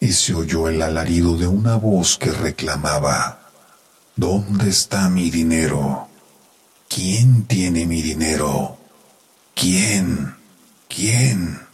y 0.00 0.12
se 0.12 0.34
oyó 0.34 0.68
el 0.68 0.82
alarido 0.82 1.36
de 1.36 1.46
una 1.46 1.76
voz 1.76 2.18
que 2.18 2.30
reclamaba, 2.30 3.38
¿Dónde 4.18 4.70
está 4.70 5.08
mi 5.08 5.30
dinero? 5.30 6.08
¿Quién 6.88 7.44
tiene 7.44 7.86
mi 7.86 8.02
dinero? 8.02 8.76
¿Quién? 9.54 10.37
¿Quién? 10.88 11.68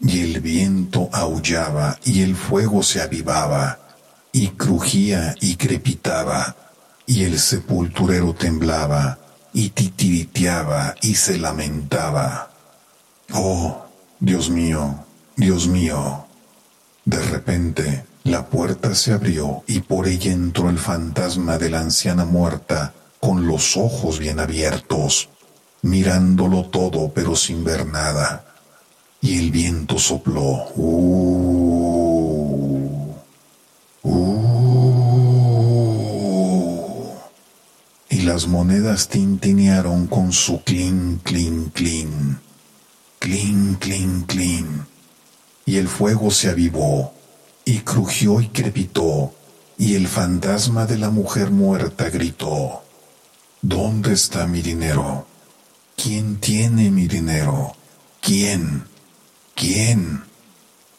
y 0.00 0.20
el 0.20 0.40
viento 0.40 1.08
aullaba 1.12 1.98
y 2.04 2.22
el 2.22 2.36
fuego 2.36 2.82
se 2.82 3.00
avivaba 3.00 3.78
y 4.32 4.48
crujía 4.48 5.34
y 5.40 5.56
crepitaba 5.56 6.56
y 7.06 7.24
el 7.24 7.38
sepulturero 7.38 8.34
temblaba 8.34 9.18
y 9.52 9.70
titiriteaba 9.70 10.94
y 11.00 11.14
se 11.14 11.38
lamentaba. 11.38 12.50
Oh, 13.32 13.86
Dios 14.20 14.50
mío, 14.50 15.04
Dios 15.36 15.66
mío. 15.66 16.26
De 17.04 17.20
repente 17.24 18.04
la 18.24 18.46
puerta 18.46 18.94
se 18.94 19.12
abrió 19.12 19.64
y 19.66 19.80
por 19.80 20.06
ella 20.06 20.32
entró 20.32 20.68
el 20.68 20.78
fantasma 20.78 21.58
de 21.58 21.70
la 21.70 21.80
anciana 21.80 22.24
muerta 22.24 22.92
con 23.20 23.46
los 23.46 23.76
ojos 23.76 24.18
bien 24.18 24.38
abiertos, 24.38 25.30
mirándolo 25.82 26.64
todo 26.66 27.12
pero 27.14 27.36
sin 27.36 27.64
ver 27.64 27.86
nada 27.86 28.44
y 29.20 29.38
el 29.38 29.50
viento 29.50 29.98
sopló. 29.98 30.68
Uh, 30.76 31.24
uh, 34.02 34.38
y 38.08 38.20
las 38.20 38.46
monedas 38.46 39.08
tintinearon 39.08 40.06
con 40.06 40.32
su 40.32 40.62
clin, 40.62 41.20
clin, 41.22 41.70
clin, 41.70 42.38
clin, 43.18 43.74
clin, 43.80 44.22
clin. 44.22 44.86
Y 45.66 45.76
el 45.76 45.88
fuego 45.88 46.30
se 46.30 46.48
avivó, 46.48 47.12
y 47.64 47.80
crujió 47.80 48.40
y 48.40 48.48
crepitó, 48.48 49.34
y 49.76 49.96
el 49.96 50.08
fantasma 50.08 50.86
de 50.86 50.96
la 50.96 51.10
mujer 51.10 51.50
muerta 51.50 52.08
gritó, 52.08 52.84
¿Dónde 53.60 54.14
está 54.14 54.46
mi 54.46 54.62
dinero? 54.62 55.26
¿Quién 56.00 56.36
tiene 56.36 56.92
mi 56.92 57.08
dinero? 57.08 57.74
¿Quién? 58.20 58.84
¿Quién? 59.56 60.22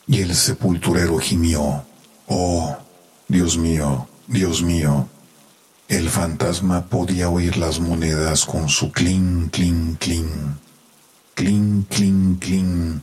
Y 0.08 0.22
el 0.22 0.36
sepulturero 0.36 1.18
gimió, 1.20 1.86
Oh, 2.28 2.78
Dios 3.30 3.58
mío, 3.58 4.10
Dios 4.28 4.62
mío. 4.62 5.08
El 5.88 6.10
fantasma 6.10 6.88
podía 6.88 7.30
oír 7.30 7.56
las 7.56 7.80
monedas 7.80 8.46
con 8.46 8.68
su 8.68 8.92
clink, 8.92 9.52
clink, 9.52 10.00
clink, 10.00 10.28
clink, 11.34 11.88
clink, 11.88 12.40
clink, 12.44 13.02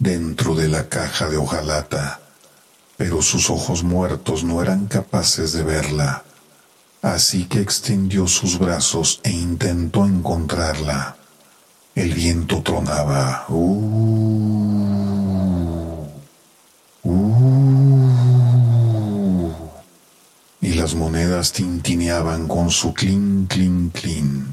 dentro 0.00 0.56
de 0.56 0.68
la 0.68 0.88
caja 0.88 1.28
de 1.28 1.36
hojalata, 1.36 2.20
pero 2.96 3.22
sus 3.22 3.50
ojos 3.50 3.84
muertos 3.84 4.42
no 4.42 4.60
eran 4.62 4.86
capaces 4.86 5.52
de 5.52 5.62
verla, 5.62 6.24
así 7.02 7.44
que 7.44 7.60
extendió 7.60 8.26
sus 8.26 8.58
brazos 8.58 9.20
e 9.22 9.30
intentó 9.30 10.04
encontrarla. 10.04 11.16
El 11.96 12.14
viento 12.14 12.62
tronaba. 12.62 13.46
Uh, 13.48 14.06
uh, 17.02 18.06
y 20.60 20.74
las 20.74 20.94
monedas 20.94 21.52
tintineaban 21.52 22.46
con 22.46 22.70
su 22.70 22.94
clink, 22.94 23.50
clink, 23.50 23.92
clink, 23.92 24.46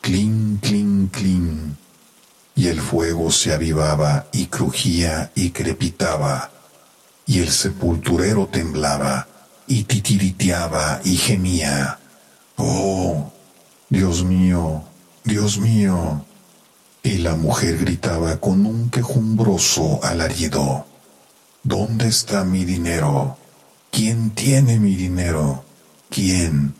clink, 0.00 0.60
clink, 0.60 1.12
clink 1.12 1.76
y 2.56 2.68
el 2.68 2.80
fuego 2.80 3.30
se 3.30 3.52
avivaba 3.52 4.26
y 4.32 4.46
crujía 4.46 5.30
y 5.34 5.50
crepitaba, 5.50 6.50
y 7.26 7.40
el 7.40 7.50
sepulturero 7.50 8.46
temblaba 8.46 9.28
y 9.66 9.84
titiriteaba 9.84 11.00
y 11.04 11.16
gemía. 11.16 11.98
Oh, 12.56 13.30
Dios 13.90 14.24
mío, 14.24 14.82
Dios 15.22 15.58
mío. 15.58 16.24
Y 17.06 17.18
la 17.18 17.36
mujer 17.36 17.78
gritaba 17.78 18.38
con 18.38 18.66
un 18.66 18.90
quejumbroso 18.90 20.00
alarido. 20.02 20.86
¿Dónde 21.62 22.08
está 22.08 22.42
mi 22.42 22.64
dinero? 22.64 23.38
¿Quién 23.92 24.30
tiene 24.30 24.80
mi 24.80 24.96
dinero? 24.96 25.62
¿Quién? 26.10 26.74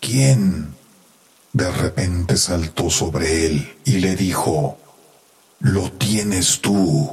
¿Quién? 0.00 0.74
De 1.52 1.70
repente 1.70 2.36
saltó 2.38 2.90
sobre 2.90 3.46
él 3.46 3.78
y 3.84 3.98
le 4.00 4.16
dijo, 4.16 4.78
lo 5.60 5.92
tienes 5.92 6.60
tú. 6.60 7.08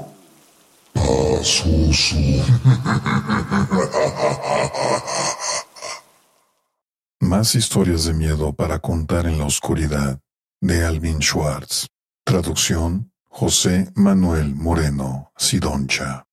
Más 7.20 7.54
historias 7.54 8.06
de 8.06 8.14
miedo 8.14 8.54
para 8.54 8.80
contar 8.80 9.28
en 9.28 9.38
la 9.38 9.46
oscuridad 9.46 10.20
de 10.62 10.84
Alvin 10.84 11.20
Schwartz. 11.20 11.86
Traducción 12.30 13.12
José 13.28 13.92
Manuel 13.96 14.54
Moreno 14.54 15.32
Sidoncha. 15.36 16.29